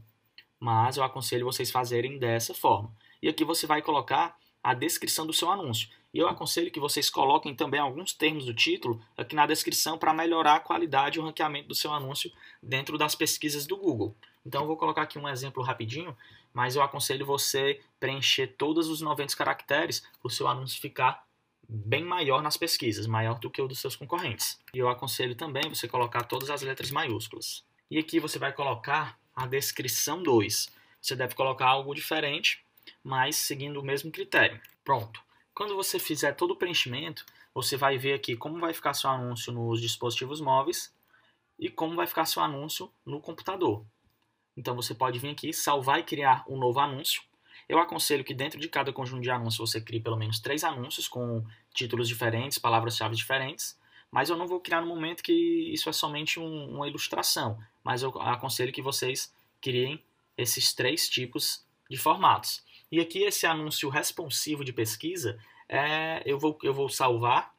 mas 0.59 0.97
eu 0.97 1.03
aconselho 1.03 1.45
vocês 1.45 1.71
fazerem 1.71 2.19
dessa 2.19 2.53
forma. 2.53 2.91
E 3.21 3.27
aqui 3.27 3.43
você 3.43 3.65
vai 3.65 3.81
colocar 3.81 4.37
a 4.67 4.73
descrição 4.73 5.25
do 5.25 5.31
seu 5.31 5.49
anúncio. 5.49 5.87
E 6.13 6.19
eu 6.19 6.27
aconselho 6.27 6.69
que 6.69 6.77
vocês 6.77 7.09
coloquem 7.09 7.55
também 7.55 7.79
alguns 7.79 8.11
termos 8.11 8.43
do 8.43 8.53
título 8.53 9.01
aqui 9.15 9.33
na 9.33 9.45
descrição 9.45 9.97
para 9.97 10.13
melhorar 10.13 10.55
a 10.55 10.59
qualidade 10.59 11.17
e 11.17 11.21
o 11.21 11.23
ranqueamento 11.23 11.69
do 11.69 11.75
seu 11.75 11.93
anúncio 11.93 12.29
dentro 12.61 12.97
das 12.97 13.15
pesquisas 13.15 13.65
do 13.65 13.77
Google. 13.77 14.13
Então 14.45 14.59
eu 14.63 14.67
vou 14.67 14.75
colocar 14.75 15.03
aqui 15.03 15.17
um 15.17 15.29
exemplo 15.29 15.63
rapidinho, 15.63 16.13
mas 16.53 16.75
eu 16.75 16.81
aconselho 16.81 17.25
você 17.25 17.79
preencher 17.97 18.47
todos 18.57 18.89
os 18.89 18.99
90 18.99 19.37
caracteres 19.37 20.01
para 20.01 20.27
o 20.27 20.29
seu 20.29 20.49
anúncio 20.49 20.81
ficar 20.81 21.25
bem 21.65 22.03
maior 22.03 22.41
nas 22.41 22.57
pesquisas, 22.57 23.07
maior 23.07 23.39
do 23.39 23.49
que 23.49 23.61
o 23.61 23.69
dos 23.69 23.79
seus 23.79 23.95
concorrentes. 23.95 24.59
E 24.73 24.79
eu 24.79 24.89
aconselho 24.89 25.33
também 25.33 25.69
você 25.69 25.87
colocar 25.87 26.23
todas 26.23 26.49
as 26.49 26.61
letras 26.61 26.91
maiúsculas. 26.91 27.63
E 27.89 27.97
aqui 27.97 28.19
você 28.19 28.37
vai 28.37 28.51
colocar 28.51 29.17
a 29.33 29.47
descrição 29.47 30.21
2. 30.21 30.67
Você 31.01 31.15
deve 31.15 31.35
colocar 31.35 31.67
algo 31.67 31.95
diferente, 31.95 32.66
mas 33.07 33.37
seguindo 33.37 33.79
o 33.79 33.83
mesmo 33.83 34.11
critério. 34.11 34.59
Pronto. 34.83 35.23
Quando 35.55 35.75
você 35.75 35.97
fizer 35.97 36.33
todo 36.33 36.51
o 36.51 36.55
preenchimento, 36.57 37.25
você 37.53 37.77
vai 37.77 37.97
ver 37.97 38.13
aqui 38.13 38.35
como 38.35 38.59
vai 38.59 38.73
ficar 38.73 38.93
seu 38.93 39.09
anúncio 39.09 39.53
nos 39.53 39.79
dispositivos 39.79 40.41
móveis 40.41 40.93
e 41.57 41.69
como 41.69 41.95
vai 41.95 42.05
ficar 42.05 42.25
seu 42.25 42.43
anúncio 42.43 42.91
no 43.05 43.21
computador. 43.21 43.85
Então 44.57 44.75
você 44.75 44.93
pode 44.93 45.19
vir 45.19 45.29
aqui, 45.29 45.53
salvar 45.53 46.01
e 46.01 46.03
criar 46.03 46.43
um 46.49 46.57
novo 46.57 46.81
anúncio. 46.81 47.23
Eu 47.69 47.79
aconselho 47.79 48.25
que 48.25 48.33
dentro 48.33 48.59
de 48.59 48.67
cada 48.67 48.91
conjunto 48.91 49.23
de 49.23 49.31
anúncios 49.31 49.71
você 49.71 49.79
crie 49.79 50.01
pelo 50.01 50.17
menos 50.17 50.41
três 50.41 50.65
anúncios 50.65 51.07
com 51.07 51.45
títulos 51.73 52.09
diferentes, 52.09 52.57
palavras-chave 52.57 53.15
diferentes. 53.15 53.79
Mas 54.11 54.29
eu 54.29 54.35
não 54.35 54.47
vou 54.47 54.59
criar 54.59 54.81
no 54.81 54.87
momento 54.87 55.23
que 55.23 55.33
isso 55.73 55.89
é 55.89 55.93
somente 55.93 56.41
um, 56.41 56.75
uma 56.75 56.87
ilustração. 56.87 57.57
Mas 57.81 58.03
eu 58.03 58.09
aconselho 58.21 58.73
que 58.73 58.81
vocês 58.81 59.33
criem 59.61 60.03
esses 60.37 60.73
três 60.73 61.07
tipos 61.07 61.65
de 61.89 61.97
formatos. 61.97 62.66
E 62.91 62.99
aqui 62.99 63.23
esse 63.23 63.45
anúncio 63.45 63.89
responsivo 63.89 64.63
de 64.63 64.71
pesquisa, 64.71 65.37
é, 65.67 66.21
eu, 66.25 66.39
vou, 66.39 66.57
eu 66.63 66.73
vou 66.73 66.89
salvar 66.89 67.53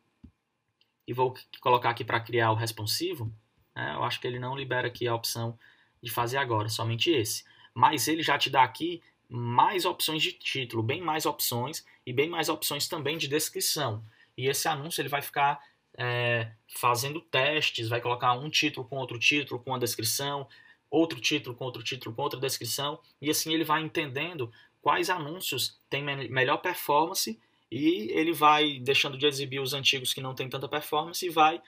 e 1.07 1.13
vou 1.13 1.35
colocar 1.61 1.91
aqui 1.91 2.05
para 2.05 2.21
criar 2.21 2.51
o 2.51 2.55
responsivo. 2.55 3.33
É, 3.75 3.95
eu 3.95 4.05
acho 4.05 4.21
que 4.21 4.27
ele 4.27 4.39
não 4.39 4.57
libera 4.57 4.89
aqui 4.89 5.07
a 5.07 5.15
opção 5.15 5.59
de 6.03 6.11
fazer 6.11 6.39
agora, 6.39 6.69
somente 6.69 7.11
esse. 7.11 7.45
Mas 7.75 8.09
ele 8.09 8.23
já 8.23 8.39
te 8.39 8.51
dá 8.51 8.63
aqui 8.63 9.03
mais 9.29 9.85
opções 9.85 10.23
de 10.23 10.33
título, 10.33 10.83
bem 10.83 11.03
mais 11.03 11.27
opções 11.27 11.85
e 12.07 12.13
bem 12.13 12.29
mais 12.29 12.49
opções 12.49 12.89
também 12.89 13.19
de 13.19 13.29
descrição. 13.29 14.03
E 14.37 14.47
esse 14.47 14.67
anúncio 14.69 15.03
ele 15.03 15.09
vai 15.09 15.21
ficar 15.21 15.61
é, 15.97 16.51
fazendo 16.67 17.21
testes, 17.21 17.89
vai 17.89 18.01
colocar 18.01 18.33
um 18.33 18.49
título 18.49 18.87
com 18.87 18.97
outro 18.97 19.19
título, 19.19 19.61
com 19.61 19.75
a 19.75 19.79
descrição, 19.79 20.49
outro 20.91 21.21
título 21.21 21.55
com 21.55 21.65
outro 21.65 21.83
título 21.83 22.15
com 22.15 22.23
outra 22.23 22.41
descrição, 22.41 22.99
e 23.21 23.29
assim 23.31 23.53
ele 23.53 23.65
vai 23.65 23.83
entendendo 23.83 24.51
quais 24.81 25.11
anúncios 25.11 25.79
têm 25.89 26.03
melhor 26.03 26.59
performance 26.59 27.39
e 27.71 28.11
ele 28.13 28.33
vai 28.33 28.79
deixando 28.79 29.19
de 29.19 29.27
exibir 29.27 29.61
os 29.61 29.75
antigos 29.75 30.15
que 30.15 30.21
não 30.21 30.35
têm 30.35 30.49
tanta 30.49 30.69
performance 30.69 31.25
e 31.25 31.31
vai 31.31 31.61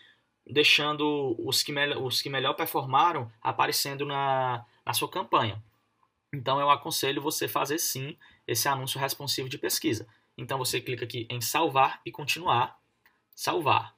deixando 0.47 1.37
os 1.39 1.63
que, 1.63 1.73
os 1.73 2.23
que 2.23 2.31
melhor 2.31 2.55
performaram 2.55 3.31
aparecendo 3.43 4.07
na, 4.07 4.65
na 4.85 4.93
sua 4.93 5.09
campanha. 5.09 5.63
Então 6.33 6.61
eu 6.61 6.71
aconselho 6.71 7.21
você 7.21 7.49
fazer 7.49 7.79
sim 7.79 8.17
esse 8.47 8.69
anúncio 8.69 8.99
responsivo 8.99 9.49
de 9.49 9.59
pesquisa. 9.59 10.07
Então 10.37 10.57
você 10.57 10.81
clica 10.81 11.05
aqui 11.05 11.27
em 11.29 11.41
salvar 11.41 12.01
e 12.05 12.11
continuar. 12.11 12.81
Salvar. 13.35 13.95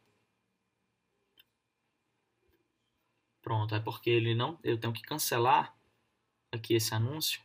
Pronto, 3.43 3.75
é 3.75 3.81
porque 3.81 4.09
ele 4.09 4.35
não, 4.35 4.59
eu 4.63 4.79
tenho 4.79 4.93
que 4.93 5.03
cancelar 5.03 5.75
aqui 6.53 6.75
esse 6.75 6.95
anúncio 6.95 7.41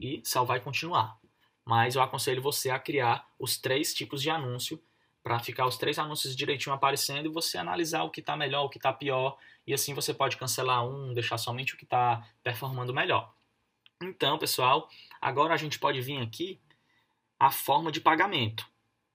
e 0.00 0.22
salvar 0.24 0.56
e 0.56 0.60
continuar. 0.60 1.18
Mas 1.64 1.94
eu 1.94 2.02
aconselho 2.02 2.42
você 2.42 2.70
a 2.70 2.78
criar 2.78 3.28
os 3.38 3.58
três 3.58 3.94
tipos 3.94 4.22
de 4.22 4.30
anúncio 4.30 4.82
para 5.22 5.38
ficar 5.38 5.66
os 5.66 5.76
três 5.76 5.98
anúncios 5.98 6.34
direitinho 6.34 6.74
aparecendo 6.74 7.26
e 7.26 7.32
você 7.32 7.58
analisar 7.58 8.02
o 8.04 8.10
que 8.10 8.20
está 8.20 8.36
melhor, 8.36 8.64
o 8.64 8.70
que 8.70 8.78
está 8.78 8.92
pior, 8.92 9.36
e 9.66 9.74
assim 9.74 9.92
você 9.92 10.14
pode 10.14 10.36
cancelar 10.36 10.84
um, 10.84 11.12
deixar 11.12 11.36
somente 11.36 11.74
o 11.74 11.76
que 11.76 11.84
está 11.84 12.26
performando 12.42 12.94
melhor. 12.94 13.32
Então, 14.02 14.38
pessoal, 14.38 14.88
agora 15.20 15.52
a 15.52 15.58
gente 15.58 15.78
pode 15.78 16.00
vir 16.00 16.22
aqui 16.22 16.58
a 17.38 17.50
forma 17.50 17.92
de 17.92 18.00
pagamento. 18.00 18.66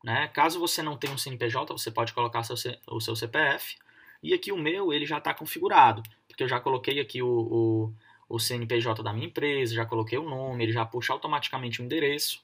Né? 0.03 0.27
Caso 0.27 0.59
você 0.59 0.83
não 0.83 0.95
tenha 0.95 1.13
um 1.13 1.17
CNPJ, 1.17 1.73
você 1.73 1.89
pode 1.89 2.13
colocar 2.13 2.43
seu, 2.43 2.55
o 2.87 3.01
seu 3.01 3.15
CPF. 3.15 3.75
E 4.21 4.33
aqui 4.33 4.51
o 4.51 4.57
meu 4.57 4.93
ele 4.93 5.05
já 5.05 5.17
está 5.17 5.33
configurado, 5.33 6.03
porque 6.27 6.43
eu 6.43 6.47
já 6.47 6.59
coloquei 6.59 6.99
aqui 6.99 7.21
o, 7.21 7.27
o 7.27 7.93
o 8.27 8.39
CNPJ 8.39 9.03
da 9.03 9.13
minha 9.13 9.27
empresa, 9.27 9.75
já 9.75 9.85
coloquei 9.85 10.17
o 10.17 10.27
nome, 10.27 10.63
ele 10.63 10.71
já 10.71 10.85
puxa 10.85 11.13
automaticamente 11.13 11.81
o 11.81 11.85
endereço. 11.85 12.43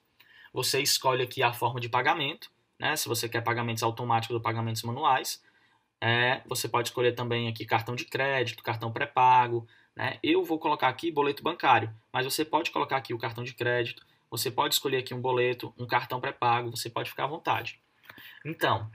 Você 0.54 0.82
escolhe 0.82 1.24
aqui 1.24 1.41
a 1.41 1.54
forma 1.54 1.80
de 1.80 1.89
pagamento, 1.89 2.52
né? 2.80 2.96
Se 2.96 3.08
você 3.08 3.30
quer 3.30 3.41
pagamentos 3.41 3.84
automáticos 3.84 4.36
ou 4.36 4.41
pagamentos 4.41 4.84
manuais. 4.84 5.41
É, 6.04 6.41
você 6.48 6.67
pode 6.67 6.89
escolher 6.89 7.13
também 7.13 7.48
aqui 7.48 7.63
cartão 7.63 7.96
de 7.96 8.06
crédito, 8.06 8.63
cartão 8.63 8.91
pré-pago. 8.91 9.67
Né? 9.96 10.17
Eu 10.24 10.44
vou 10.44 10.58
colocar 10.58 10.88
aqui 10.88 11.12
boleto 11.12 11.44
bancário, 11.44 11.94
mas 12.12 12.26
você 12.26 12.44
pode 12.44 12.72
colocar 12.72 12.98
aqui 12.98 13.13
o 13.13 13.20
cartão 13.20 13.44
de 13.44 13.54
crédito, 13.54 14.06
você 14.30 14.50
pode 14.50 14.74
escolher 14.74 14.98
aqui 14.98 15.13
um 15.13 15.22
boleto, 15.22 15.74
um 15.78 15.86
cartão 15.86 16.20
pré-pago, 16.20 16.72
você 16.72 16.89
pode 16.89 17.10
ficar 17.10 17.26
à 17.26 17.28
vontade. 17.28 17.80
Então, 18.46 18.89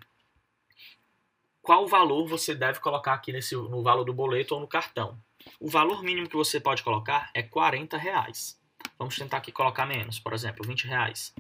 qual 1.63 1.87
valor 1.87 2.27
você 2.27 2.55
deve 2.55 2.81
colocar 2.81 3.13
aqui 3.13 3.33
nesse, 3.33 3.55
no 3.55 3.83
valor 3.83 4.05
do 4.05 4.15
boleto 4.15 4.55
ou 4.55 4.61
no 4.61 4.67
cartão? 4.67 5.19
O 5.59 5.69
valor 5.69 6.03
mínimo 6.03 6.29
que 6.29 6.37
você 6.37 6.61
pode 6.61 6.83
colocar 6.83 7.31
é 7.33 7.43
40 7.43 7.97
reais. 7.97 8.61
Vamos 8.99 9.17
tentar 9.17 9.39
aqui 9.39 9.51
colocar 9.51 9.87
menos, 9.87 10.19
por 10.19 10.35
exemplo, 10.35 10.67
20 10.67 10.87
reais. 10.87 11.35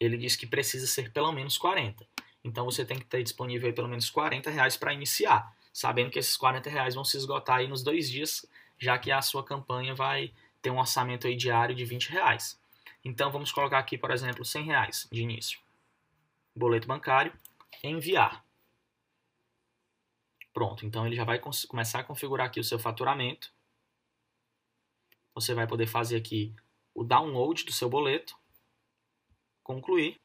Ele 0.00 0.16
diz 0.16 0.34
que 0.34 0.46
precisa 0.46 0.86
ser 0.86 1.12
pelo 1.12 1.30
menos 1.32 1.56
40. 1.56 2.06
Então 2.42 2.64
você 2.64 2.84
tem 2.84 2.98
que 2.98 3.04
ter 3.04 3.22
disponível 3.22 3.72
pelo 3.72 3.88
menos 3.88 4.10
40 4.10 4.50
reais 4.50 4.76
para 4.76 4.92
iniciar, 4.92 5.54
sabendo 5.72 6.10
que 6.10 6.18
esses 6.18 6.36
40 6.36 6.68
reais 6.68 6.94
vão 6.94 7.04
se 7.04 7.16
esgotar 7.16 7.58
aí 7.58 7.68
nos 7.68 7.82
dois 7.82 8.10
dias, 8.10 8.44
já 8.78 8.98
que 8.98 9.10
a 9.10 9.22
sua 9.22 9.44
campanha 9.44 9.94
vai 9.94 10.32
ter 10.60 10.70
um 10.70 10.78
orçamento 10.78 11.26
aí 11.26 11.36
diário 11.36 11.74
de 11.74 11.84
20 11.84 12.10
reais. 12.10 12.60
Então 13.04 13.30
vamos 13.30 13.52
colocar 13.52 13.78
aqui, 13.78 13.96
por 13.96 14.10
exemplo, 14.10 14.44
100 14.44 14.64
reais 14.64 15.08
de 15.10 15.22
início. 15.22 15.60
Boleto 16.54 16.88
bancário, 16.88 17.32
enviar. 17.82 18.44
Pronto, 20.58 20.84
então 20.84 21.06
ele 21.06 21.14
já 21.14 21.22
vai 21.22 21.38
começar 21.38 22.00
a 22.00 22.02
configurar 22.02 22.48
aqui 22.48 22.58
o 22.58 22.64
seu 22.64 22.80
faturamento. 22.80 23.52
Você 25.32 25.54
vai 25.54 25.68
poder 25.68 25.86
fazer 25.86 26.16
aqui 26.16 26.52
o 26.92 27.04
download 27.04 27.64
do 27.64 27.70
seu 27.70 27.88
boleto, 27.88 28.36
concluir, 29.62 30.20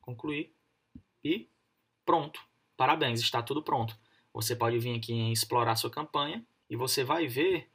concluir 0.00 0.52
e 1.22 1.48
pronto. 2.04 2.44
Parabéns, 2.76 3.20
está 3.20 3.40
tudo 3.40 3.62
pronto. 3.62 3.96
Você 4.34 4.56
pode 4.56 4.80
vir 4.80 4.96
aqui 4.96 5.12
em 5.12 5.30
explorar 5.30 5.76
sua 5.76 5.88
campanha 5.88 6.44
e 6.68 6.74
você 6.74 7.04
vai 7.04 7.28
ver 7.28 7.70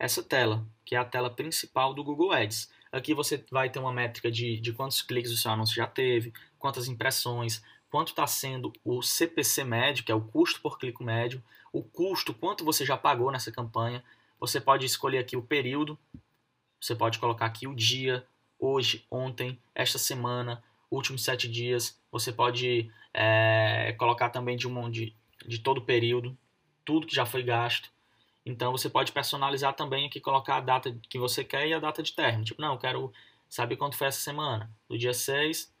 essa 0.00 0.20
tela, 0.20 0.66
que 0.84 0.96
é 0.96 0.98
a 0.98 1.04
tela 1.04 1.30
principal 1.30 1.94
do 1.94 2.02
Google 2.02 2.32
Ads. 2.32 2.68
Aqui 2.90 3.14
você 3.14 3.46
vai 3.52 3.70
ter 3.70 3.78
uma 3.78 3.92
métrica 3.92 4.32
de, 4.32 4.58
de 4.58 4.72
quantos 4.72 5.00
cliques 5.00 5.30
o 5.30 5.36
seu 5.36 5.52
anúncio 5.52 5.76
já 5.76 5.86
teve, 5.86 6.32
quantas 6.58 6.88
impressões, 6.88 7.62
quanto 7.94 8.08
está 8.08 8.26
sendo 8.26 8.72
o 8.84 9.00
CPC 9.02 9.62
médio, 9.62 10.02
que 10.02 10.10
é 10.10 10.14
o 10.16 10.20
custo 10.20 10.60
por 10.60 10.80
clique 10.80 11.04
médio, 11.04 11.40
o 11.72 11.80
custo, 11.80 12.34
quanto 12.34 12.64
você 12.64 12.84
já 12.84 12.96
pagou 12.96 13.30
nessa 13.30 13.52
campanha. 13.52 14.02
Você 14.40 14.60
pode 14.60 14.84
escolher 14.84 15.18
aqui 15.18 15.36
o 15.36 15.42
período, 15.42 15.96
você 16.80 16.96
pode 16.96 17.20
colocar 17.20 17.46
aqui 17.46 17.68
o 17.68 17.74
dia, 17.74 18.26
hoje, 18.58 19.06
ontem, 19.08 19.60
esta 19.72 19.96
semana, 19.96 20.60
últimos 20.90 21.22
sete 21.22 21.48
dias. 21.48 21.96
Você 22.10 22.32
pode 22.32 22.90
é, 23.12 23.94
colocar 23.96 24.28
também 24.28 24.56
de, 24.56 24.66
um, 24.66 24.90
de, 24.90 25.14
de 25.46 25.60
todo 25.60 25.78
o 25.78 25.84
período, 25.84 26.36
tudo 26.84 27.06
que 27.06 27.14
já 27.14 27.24
foi 27.24 27.44
gasto. 27.44 27.92
Então 28.44 28.72
você 28.72 28.90
pode 28.90 29.12
personalizar 29.12 29.72
também 29.72 30.06
aqui, 30.06 30.18
colocar 30.18 30.56
a 30.56 30.60
data 30.60 30.98
que 31.08 31.16
você 31.16 31.44
quer 31.44 31.68
e 31.68 31.72
a 31.72 31.78
data 31.78 32.02
de 32.02 32.12
término. 32.12 32.44
Tipo, 32.44 32.60
não, 32.60 32.72
eu 32.72 32.78
quero 32.78 33.12
saber 33.48 33.76
quanto 33.76 33.96
foi 33.96 34.08
essa 34.08 34.20
semana. 34.20 34.68
Do 34.88 34.98
dia 34.98 35.14
6 35.14 35.72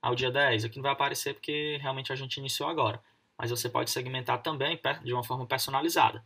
ao 0.00 0.14
dia 0.14 0.30
10. 0.30 0.64
Aqui 0.64 0.76
não 0.76 0.82
vai 0.82 0.92
aparecer 0.92 1.34
porque 1.34 1.78
realmente 1.80 2.12
a 2.12 2.16
gente 2.16 2.38
iniciou 2.38 2.68
agora. 2.68 3.02
Mas 3.36 3.50
você 3.50 3.68
pode 3.68 3.90
segmentar 3.90 4.42
também 4.42 4.78
de 5.02 5.12
uma 5.12 5.24
forma 5.24 5.46
personalizada. 5.46 6.24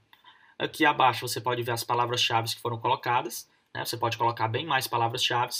Aqui 0.58 0.84
abaixo 0.84 1.26
você 1.26 1.40
pode 1.40 1.62
ver 1.62 1.72
as 1.72 1.84
palavras-chave 1.84 2.54
que 2.54 2.60
foram 2.60 2.78
colocadas. 2.78 3.48
Né? 3.74 3.84
Você 3.84 3.96
pode 3.96 4.16
colocar 4.16 4.48
bem 4.48 4.66
mais 4.66 4.86
palavras-chave. 4.86 5.52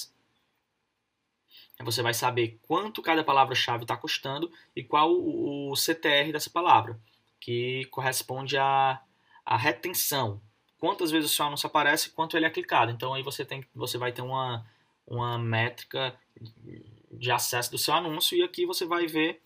Você 1.81 2.03
vai 2.03 2.14
saber 2.14 2.59
quanto 2.62 3.03
cada 3.03 3.24
palavra-chave 3.24 3.85
está 3.85 3.96
custando 3.96 4.50
e 4.77 4.83
qual 4.83 5.11
o 5.12 5.74
CTR 5.74 6.33
dessa 6.33 6.50
palavra. 6.50 6.98
que 7.40 7.85
corresponde 7.87 8.57
à, 8.57 9.00
à 9.44 9.57
retenção. 9.57 10.40
Quantas 10.79 11.11
vezes 11.11 11.31
o 11.31 11.35
seu 11.35 11.44
anúncio 11.44 11.66
aparece, 11.66 12.11
quanto 12.11 12.37
ele 12.37 12.46
é 12.46 12.50
clicado. 12.50 12.90
Então 12.90 13.12
aí 13.12 13.22
você 13.22 13.44
tem, 13.44 13.62
você 13.74 13.98
vai 13.98 14.12
ter 14.12 14.22
uma, 14.22 14.64
uma 15.07 15.38
métrica 15.38 16.18
de 17.18 17.31
acesso 17.31 17.70
do 17.70 17.79
seu 17.79 17.94
anúncio 17.94 18.37
e 18.37 18.42
aqui 18.42 18.66
você 18.66 18.85
vai 18.85 19.07
ver 19.07 19.42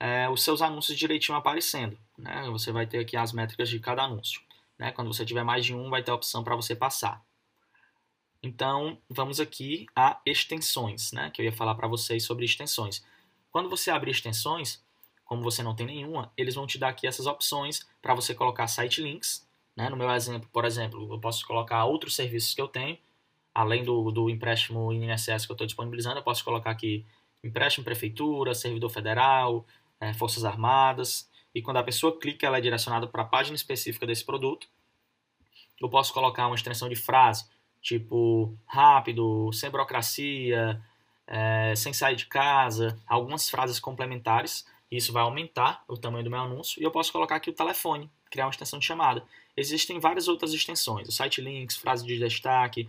é, 0.00 0.28
os 0.28 0.42
seus 0.42 0.62
anúncios 0.62 0.96
direitinho 0.96 1.36
aparecendo. 1.36 1.98
Né? 2.16 2.48
Você 2.50 2.72
vai 2.72 2.86
ter 2.86 2.98
aqui 2.98 3.16
as 3.16 3.32
métricas 3.32 3.68
de 3.68 3.78
cada 3.78 4.02
anúncio. 4.02 4.40
Né? 4.78 4.92
Quando 4.92 5.12
você 5.12 5.24
tiver 5.24 5.44
mais 5.44 5.64
de 5.64 5.74
um, 5.74 5.90
vai 5.90 6.02
ter 6.02 6.10
a 6.10 6.14
opção 6.14 6.44
para 6.44 6.56
você 6.56 6.74
passar. 6.74 7.22
Então, 8.42 8.98
vamos 9.08 9.40
aqui 9.40 9.86
a 9.96 10.20
extensões, 10.24 11.12
né? 11.12 11.30
que 11.30 11.42
eu 11.42 11.46
ia 11.46 11.52
falar 11.52 11.74
para 11.74 11.88
vocês 11.88 12.22
sobre 12.22 12.44
extensões. 12.44 13.04
Quando 13.50 13.68
você 13.68 13.90
abrir 13.90 14.12
extensões, 14.12 14.82
como 15.24 15.42
você 15.42 15.62
não 15.62 15.74
tem 15.74 15.86
nenhuma, 15.86 16.32
eles 16.36 16.54
vão 16.54 16.66
te 16.66 16.78
dar 16.78 16.88
aqui 16.88 17.06
essas 17.06 17.26
opções 17.26 17.86
para 18.00 18.14
você 18.14 18.34
colocar 18.34 18.68
site 18.68 19.02
links. 19.02 19.46
Né? 19.76 19.88
No 19.90 19.96
meu 19.96 20.10
exemplo, 20.10 20.48
por 20.52 20.64
exemplo, 20.64 21.12
eu 21.12 21.20
posso 21.20 21.46
colocar 21.46 21.84
outros 21.84 22.14
serviços 22.14 22.54
que 22.54 22.60
eu 22.60 22.68
tenho, 22.68 22.98
além 23.58 23.82
do, 23.82 24.12
do 24.12 24.30
empréstimo 24.30 24.92
INSS 24.92 25.44
que 25.44 25.50
eu 25.50 25.54
estou 25.54 25.66
disponibilizando, 25.66 26.18
eu 26.18 26.22
posso 26.22 26.44
colocar 26.44 26.70
aqui 26.70 27.04
empréstimo 27.42 27.84
prefeitura, 27.84 28.54
servidor 28.54 28.88
federal, 28.88 29.66
é, 30.00 30.14
Forças 30.14 30.44
Armadas, 30.44 31.28
e 31.52 31.60
quando 31.60 31.78
a 31.78 31.82
pessoa 31.82 32.16
clica, 32.16 32.46
ela 32.46 32.58
é 32.58 32.60
direcionada 32.60 33.08
para 33.08 33.22
a 33.22 33.24
página 33.24 33.56
específica 33.56 34.06
desse 34.06 34.24
produto. 34.24 34.68
Eu 35.80 35.88
posso 35.88 36.14
colocar 36.14 36.46
uma 36.46 36.54
extensão 36.54 36.88
de 36.88 36.94
frase, 36.94 37.46
tipo 37.82 38.56
rápido, 38.64 39.52
sem 39.52 39.68
burocracia, 39.70 40.80
é, 41.26 41.74
sem 41.74 41.92
sair 41.92 42.14
de 42.14 42.26
casa, 42.26 42.96
algumas 43.08 43.50
frases 43.50 43.80
complementares. 43.80 44.64
Isso 44.88 45.12
vai 45.12 45.24
aumentar 45.24 45.82
o 45.88 45.96
tamanho 45.96 46.22
do 46.22 46.30
meu 46.30 46.38
anúncio. 46.38 46.80
E 46.80 46.84
eu 46.84 46.92
posso 46.92 47.10
colocar 47.10 47.34
aqui 47.34 47.50
o 47.50 47.52
telefone, 47.52 48.08
criar 48.30 48.46
uma 48.46 48.52
extensão 48.52 48.78
de 48.78 48.86
chamada. 48.86 49.24
Existem 49.56 49.98
várias 49.98 50.28
outras 50.28 50.52
extensões, 50.52 51.08
o 51.08 51.12
site 51.12 51.40
links, 51.40 51.76
frase 51.76 52.06
de 52.06 52.16
destaque, 52.16 52.88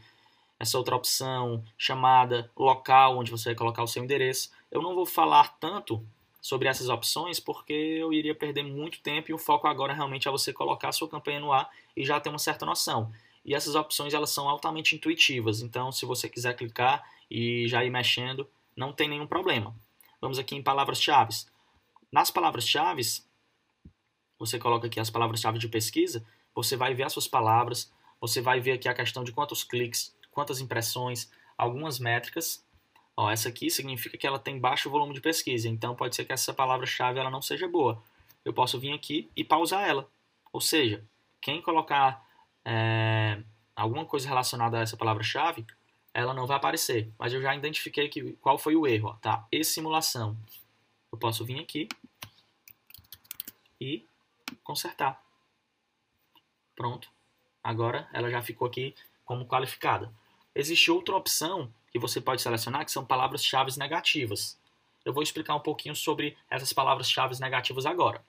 essa 0.60 0.78
outra 0.78 0.96
opção, 0.96 1.64
chamada, 1.78 2.52
local, 2.56 3.18
onde 3.18 3.32
você 3.32 3.50
vai 3.50 3.56
colocar 3.56 3.82
o 3.82 3.88
seu 3.88 4.04
endereço. 4.04 4.52
Eu 4.70 4.82
não 4.82 4.94
vou 4.94 5.06
falar 5.06 5.58
tanto 5.60 6.06
sobre 6.42 6.68
essas 6.68 6.90
opções, 6.90 7.40
porque 7.40 7.74
eu 7.74 8.12
iria 8.12 8.36
perder 8.36 8.64
muito 8.64 9.02
tempo 9.02 9.32
e 9.32 9.34
o 9.34 9.38
foco 9.38 9.68
agora 9.68 9.94
realmente 9.94 10.28
é 10.28 10.32
você 10.32 10.52
colocar 10.52 10.90
a 10.90 10.92
sua 10.92 11.08
campanha 11.08 11.40
no 11.40 11.54
ar 11.54 11.70
e 11.96 12.06
já 12.06 12.20
ter 12.20 12.30
uma 12.30 12.40
certa 12.40 12.66
noção. 12.66 13.12
E 13.46 13.56
essas 13.56 13.76
opções 13.76 14.14
elas 14.14 14.30
são 14.30 14.50
altamente 14.50 14.96
intuitivas, 14.96 15.62
então 15.62 15.92
se 15.92 16.06
você 16.06 16.28
quiser 16.28 16.56
clicar 16.56 17.04
e 17.32 17.68
já 17.68 17.84
ir 17.84 17.90
mexendo, 17.90 18.48
não 18.76 18.92
tem 18.94 19.08
nenhum 19.08 19.28
problema. 19.28 19.74
Vamos 20.22 20.38
aqui 20.38 20.56
em 20.56 20.62
palavras-chave. 20.62 21.34
Nas 22.12 22.30
palavras-chave, 22.30 23.02
você 24.38 24.60
coloca 24.60 24.88
aqui 24.88 25.00
as 25.00 25.10
palavras-chave 25.10 25.60
de 25.60 25.68
pesquisa, 25.68 26.26
você 26.54 26.76
vai 26.76 26.94
ver 26.94 27.04
as 27.04 27.14
suas 27.14 27.28
palavras, 27.28 27.92
você 28.20 28.42
vai 28.42 28.60
ver 28.60 28.74
aqui 28.74 28.88
a 28.90 28.94
questão 28.94 29.24
de 29.24 29.32
quantos 29.32 29.64
cliques, 29.64 30.14
quantas 30.32 30.60
impressões, 30.60 31.30
algumas 31.58 32.00
métricas 32.00 32.64
Ó, 33.20 33.30
essa 33.30 33.50
aqui 33.50 33.70
significa 33.70 34.18
que 34.18 34.26
ela 34.26 34.40
tem 34.40 34.58
baixo 34.58 34.90
volume 34.90 35.14
de 35.14 35.20
pesquisa, 35.20 35.68
então 35.68 35.94
pode 35.94 36.16
ser 36.16 36.24
que 36.24 36.32
essa 36.32 36.54
palavra-chave 36.54 37.20
ela 37.20 37.30
não 37.30 37.42
seja 37.42 37.68
boa. 37.68 38.02
Eu 38.46 38.54
posso 38.54 38.80
vir 38.80 38.94
aqui 38.94 39.30
e 39.36 39.44
pausar 39.44 39.90
ela. 39.90 40.10
Ou 40.54 40.62
seja, 40.62 41.04
quem 41.42 41.62
colocar 41.62 42.26
é, 42.64 43.44
alguma 43.76 44.06
coisa 44.06 44.26
relacionada 44.26 44.78
a 44.78 44.82
essa 44.84 44.96
palavra-chave, 44.96 45.68
ela 46.14 46.34
não 46.34 46.48
vai 46.48 46.56
aparecer. 46.56 47.12
Mas 47.20 47.34
eu 47.34 47.42
já 47.42 47.54
identifiquei 47.54 48.08
que, 48.08 48.32
qual 48.40 48.58
foi 48.58 48.78
o 48.78 48.88
erro. 48.88 49.10
Ó, 49.10 49.14
tá? 49.16 49.46
E-simulação. 49.52 50.38
Eu 51.12 51.18
posso 51.18 51.44
vir 51.44 51.60
aqui 51.60 51.90
e 53.82 54.08
consertar. 54.64 55.22
Pronto. 56.74 57.12
Agora 57.62 58.08
ela 58.14 58.30
já 58.32 58.42
ficou 58.42 58.66
aqui 58.66 58.96
como 59.30 59.46
qualificada. 59.46 60.12
Existe 60.56 60.90
outra 60.90 61.16
opção 61.16 61.72
que 61.92 62.00
você 62.00 62.20
pode 62.20 62.42
selecionar, 62.42 62.84
que 62.84 62.92
são 62.92 63.06
palavras-chave 63.06 63.78
negativas. 63.78 64.58
Eu 65.06 65.14
vou 65.14 65.22
explicar 65.22 65.54
um 65.54 65.60
pouquinho 65.60 65.96
sobre 65.96 66.36
essas 66.50 66.74
palavras-chave 66.74 67.40
negativas 67.40 67.86
agora. 67.86 68.26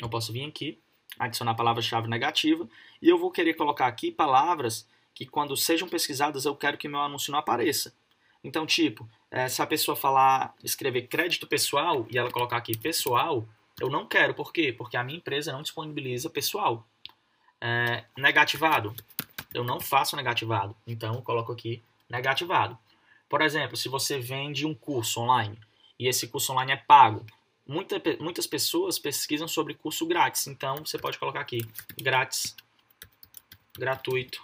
Eu 0.00 0.08
posso 0.08 0.32
vir 0.32 0.48
aqui, 0.48 0.80
adicionar 1.18 1.54
palavra-chave 1.54 2.08
negativa, 2.08 2.66
e 3.02 3.10
eu 3.10 3.18
vou 3.18 3.30
querer 3.30 3.52
colocar 3.52 3.86
aqui 3.86 4.10
palavras 4.10 4.88
que 5.14 5.26
quando 5.26 5.54
sejam 5.54 5.86
pesquisadas 5.86 6.46
eu 6.46 6.56
quero 6.56 6.78
que 6.78 6.88
meu 6.88 7.00
anúncio 7.00 7.30
não 7.30 7.38
apareça. 7.38 7.92
Então, 8.42 8.64
tipo, 8.64 9.06
é, 9.30 9.50
se 9.50 9.60
a 9.60 9.66
pessoa 9.66 9.94
falar, 9.94 10.54
escrever 10.64 11.08
crédito 11.08 11.46
pessoal 11.46 12.06
e 12.10 12.16
ela 12.16 12.30
colocar 12.30 12.56
aqui 12.56 12.74
pessoal, 12.74 13.46
eu 13.78 13.90
não 13.90 14.06
quero. 14.06 14.32
Por 14.32 14.50
quê? 14.50 14.72
Porque 14.72 14.96
a 14.96 15.04
minha 15.04 15.18
empresa 15.18 15.52
não 15.52 15.60
disponibiliza 15.60 16.30
pessoal. 16.30 16.86
É, 17.60 18.04
negativado, 18.16 18.94
eu 19.54 19.64
não 19.64 19.80
faço 19.80 20.16
negativado. 20.16 20.76
Então, 20.86 21.14
eu 21.14 21.22
coloco 21.22 21.52
aqui 21.52 21.82
negativado. 22.08 22.78
Por 23.28 23.42
exemplo, 23.42 23.76
se 23.76 23.88
você 23.88 24.18
vende 24.18 24.66
um 24.66 24.74
curso 24.74 25.20
online 25.20 25.58
e 25.98 26.06
esse 26.06 26.28
curso 26.28 26.52
online 26.52 26.72
é 26.72 26.76
pago, 26.76 27.24
muita, 27.66 28.00
muitas 28.20 28.46
pessoas 28.46 28.98
pesquisam 28.98 29.48
sobre 29.48 29.74
curso 29.74 30.06
grátis. 30.06 30.46
Então, 30.46 30.76
você 30.76 30.98
pode 30.98 31.18
colocar 31.18 31.40
aqui 31.40 31.66
grátis, 32.00 32.54
gratuito, 33.76 34.42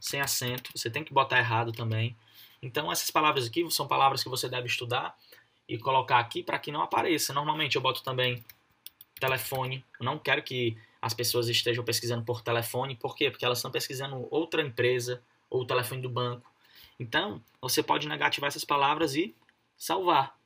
sem 0.00 0.20
acento. 0.20 0.70
Você 0.74 0.88
tem 0.88 1.02
que 1.02 1.12
botar 1.12 1.38
errado 1.38 1.72
também. 1.72 2.16
Então, 2.62 2.90
essas 2.90 3.10
palavras 3.10 3.46
aqui 3.46 3.68
são 3.70 3.86
palavras 3.86 4.22
que 4.22 4.28
você 4.28 4.48
deve 4.48 4.66
estudar 4.66 5.16
e 5.68 5.78
colocar 5.78 6.18
aqui 6.18 6.42
para 6.42 6.58
que 6.58 6.72
não 6.72 6.82
apareça. 6.82 7.32
Normalmente 7.32 7.76
eu 7.76 7.82
boto 7.82 8.02
também 8.02 8.44
telefone. 9.18 9.84
Eu 9.98 10.06
não 10.06 10.18
quero 10.18 10.42
que 10.42 10.76
as 11.00 11.14
pessoas 11.14 11.48
estejam 11.48 11.84
pesquisando 11.84 12.24
por 12.24 12.42
telefone. 12.42 12.96
Por 12.96 13.14
quê? 13.14 13.30
Porque 13.30 13.44
elas 13.44 13.58
estão 13.58 13.70
pesquisando 13.70 14.26
outra 14.30 14.62
empresa, 14.62 15.22
ou 15.50 15.62
o 15.62 15.66
telefone 15.66 16.02
do 16.02 16.10
banco. 16.10 16.50
Então, 16.98 17.42
você 17.60 17.82
pode 17.82 18.08
negativar 18.08 18.48
essas 18.48 18.64
palavras 18.64 19.14
e 19.14 19.34
salvar. 19.76 20.36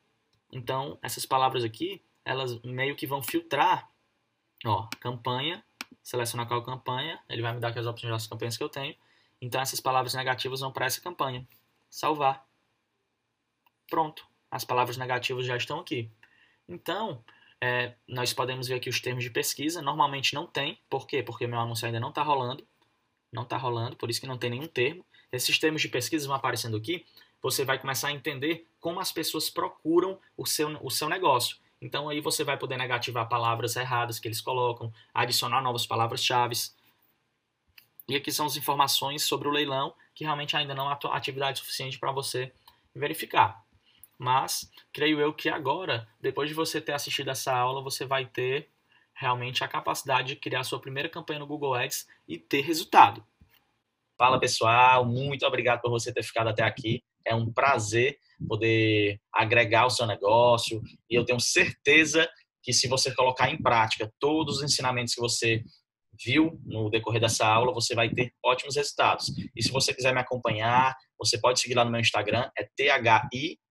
Então, 0.52 0.98
essas 1.02 1.24
palavras 1.24 1.64
aqui, 1.64 2.02
elas 2.24 2.60
meio 2.62 2.94
que 2.94 3.06
vão 3.06 3.22
filtrar, 3.22 3.90
ó, 4.64 4.86
campanha, 5.00 5.64
selecionar 6.02 6.46
qual 6.46 6.62
campanha, 6.62 7.18
ele 7.28 7.42
vai 7.42 7.54
me 7.54 7.60
dar 7.60 7.68
aqui 7.68 7.78
as 7.78 7.86
opções 7.86 8.12
das 8.12 8.26
campanhas 8.26 8.56
que 8.56 8.62
eu 8.62 8.68
tenho. 8.68 8.94
Então, 9.40 9.60
essas 9.60 9.80
palavras 9.80 10.14
negativas 10.14 10.60
vão 10.60 10.70
para 10.70 10.86
essa 10.86 11.00
campanha. 11.00 11.46
Salvar. 11.88 12.46
Pronto. 13.88 14.26
As 14.50 14.64
palavras 14.64 14.96
negativas 14.96 15.46
já 15.46 15.56
estão 15.56 15.80
aqui. 15.80 16.10
Então, 16.68 17.24
é, 17.62 17.94
nós 18.09 18.33
podemos 18.33 18.66
ver 18.66 18.75
aqui 18.75 18.90
os 18.90 19.01
termos 19.01 19.25
de 19.25 19.31
pesquisa. 19.31 19.81
Normalmente 19.81 20.35
não 20.35 20.46
tem. 20.46 20.79
Por 20.90 21.07
quê? 21.07 21.22
Porque 21.22 21.46
meu 21.46 21.61
anúncio 21.61 21.87
ainda 21.87 22.01
não 22.01 22.09
está 22.11 22.22
rolando 22.22 22.66
não 23.33 23.44
está 23.44 23.57
rolando, 23.57 23.96
por 23.96 24.11
isso 24.11 24.20
que 24.20 24.27
não 24.27 24.37
tem 24.37 24.51
nenhum 24.51 24.66
termo. 24.66 25.05
Esses 25.33 25.59
termos 25.59 25.81
de 25.81 25.88
pesquisa 25.88 26.27
vão 26.27 26.37
aparecendo 26.37 26.77
aqui, 26.77 27.07
você 27.40 27.64
vai 27.64 27.79
começar 27.79 28.09
a 28.09 28.12
entender 28.12 28.68
como 28.79 29.01
as 29.01 29.11
pessoas 29.11 29.48
procuram 29.48 30.20
o 30.37 30.44
seu, 30.44 30.68
o 30.85 30.90
seu 30.90 31.09
negócio. 31.09 31.57
Então 31.81 32.09
aí 32.09 32.20
você 32.20 32.44
vai 32.44 32.59
poder 32.59 32.77
negativar 32.77 33.29
palavras 33.29 33.75
erradas 33.75 34.20
que 34.20 34.29
eles 34.29 34.40
colocam, 34.40 34.92
adicionar 35.12 35.62
novas 35.62 35.87
palavras-chave. 35.87 36.55
E 38.09 38.14
aqui 38.14 38.31
são 38.31 38.46
as 38.46 38.57
informações 38.57 39.22
sobre 39.25 39.48
o 39.48 39.51
leilão, 39.51 39.94
que 40.14 40.25
realmente 40.25 40.57
ainda 40.57 40.75
não 40.75 40.88
há 40.88 40.98
atividade 41.12 41.59
suficiente 41.59 41.98
para 41.98 42.12
você 42.12 42.53
verificar. 42.94 43.64
Mas 44.18 44.70
creio 44.92 45.20
eu 45.20 45.33
que 45.33 45.48
agora, 45.48 46.09
depois 46.20 46.48
de 46.48 46.55
você 46.55 46.81
ter 46.81 46.92
assistido 46.92 47.31
essa 47.31 47.53
aula, 47.53 47.83
você 47.83 48.05
vai 48.05 48.27
ter 48.27 48.68
realmente 49.14 49.62
a 49.62 49.68
capacidade 49.68 50.29
de 50.29 50.37
criar 50.37 50.64
sua 50.64 50.81
primeira 50.81 51.09
campanha 51.09 51.40
no 51.40 51.46
Google 51.46 51.75
Ads 51.75 52.07
e 52.27 52.38
ter 52.38 52.62
resultado. 52.62 53.25
Fala 54.18 54.38
pessoal, 54.38 55.05
muito 55.05 55.46
obrigado 55.46 55.81
por 55.81 55.90
você 55.90 56.12
ter 56.12 56.22
ficado 56.22 56.48
até 56.48 56.62
aqui. 56.62 57.03
É 57.25 57.35
um 57.35 57.53
prazer 57.53 58.18
poder 58.48 59.20
agregar 59.33 59.87
o 59.87 59.90
seu 59.90 60.07
negócio 60.07 60.83
e 61.09 61.14
eu 61.14 61.25
tenho 61.25 61.40
certeza 61.40 62.29
que 62.62 62.72
se 62.72 62.88
você 62.88 63.14
colocar 63.14 63.51
em 63.51 63.61
prática 63.61 64.12
todos 64.18 64.59
os 64.59 64.62
ensinamentos 64.62 65.14
que 65.14 65.20
você 65.20 65.62
viu 66.24 66.61
no 66.64 66.91
decorrer 66.91 67.20
dessa 67.20 67.47
aula, 67.47 67.72
você 67.72 67.95
vai 67.95 68.09
ter 68.11 68.32
ótimos 68.45 68.76
resultados. 68.76 69.26
E 69.57 69.62
se 69.62 69.70
você 69.70 69.93
quiser 69.95 70.12
me 70.12 70.20
acompanhar, 70.20 70.97
você 71.18 71.39
pode 71.39 71.61
seguir 71.61 71.74
lá 71.74 71.84
no 71.84 71.91
meu 71.91 72.01
Instagram, 72.01 72.51
é 72.57 72.68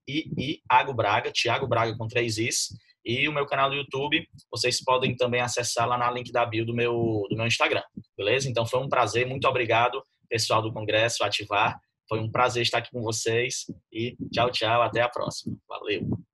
T-H-I-I-I 0.06 0.62
Ago 0.70 0.94
Braga, 0.94 1.32
Thiago 1.32 1.68
Braga 1.68 1.96
com 1.98 2.08
três 2.08 2.38
Is. 2.38 2.70
E 3.04 3.28
o 3.28 3.34
meu 3.34 3.46
canal 3.46 3.70
do 3.70 3.76
YouTube, 3.76 4.28
vocês 4.52 4.84
podem 4.84 5.16
também 5.16 5.42
acessar 5.42 5.88
lá 5.88 5.98
na 5.98 6.12
link 6.12 6.32
da 6.32 6.46
bio 6.46 6.66
do 6.66 6.74
meu, 6.74 7.26
do 7.30 7.36
meu 7.36 7.48
Instagram, 7.48 7.82
beleza? 8.16 8.48
Então 8.48 8.66
foi 8.66 8.80
um 8.80 8.88
prazer, 8.88 9.26
muito 9.26 9.48
obrigado, 9.48 10.04
pessoal 10.30 10.62
do 10.62 10.72
Congresso 10.72 11.24
Ativar. 11.24 11.80
Foi 12.08 12.20
um 12.20 12.30
prazer 12.30 12.62
estar 12.62 12.78
aqui 12.78 12.92
com 12.92 13.02
vocês 13.02 13.66
e 13.92 14.16
tchau, 14.32 14.52
tchau, 14.52 14.82
até 14.82 15.02
a 15.02 15.10
próxima. 15.10 15.58
Valeu! 15.68 16.31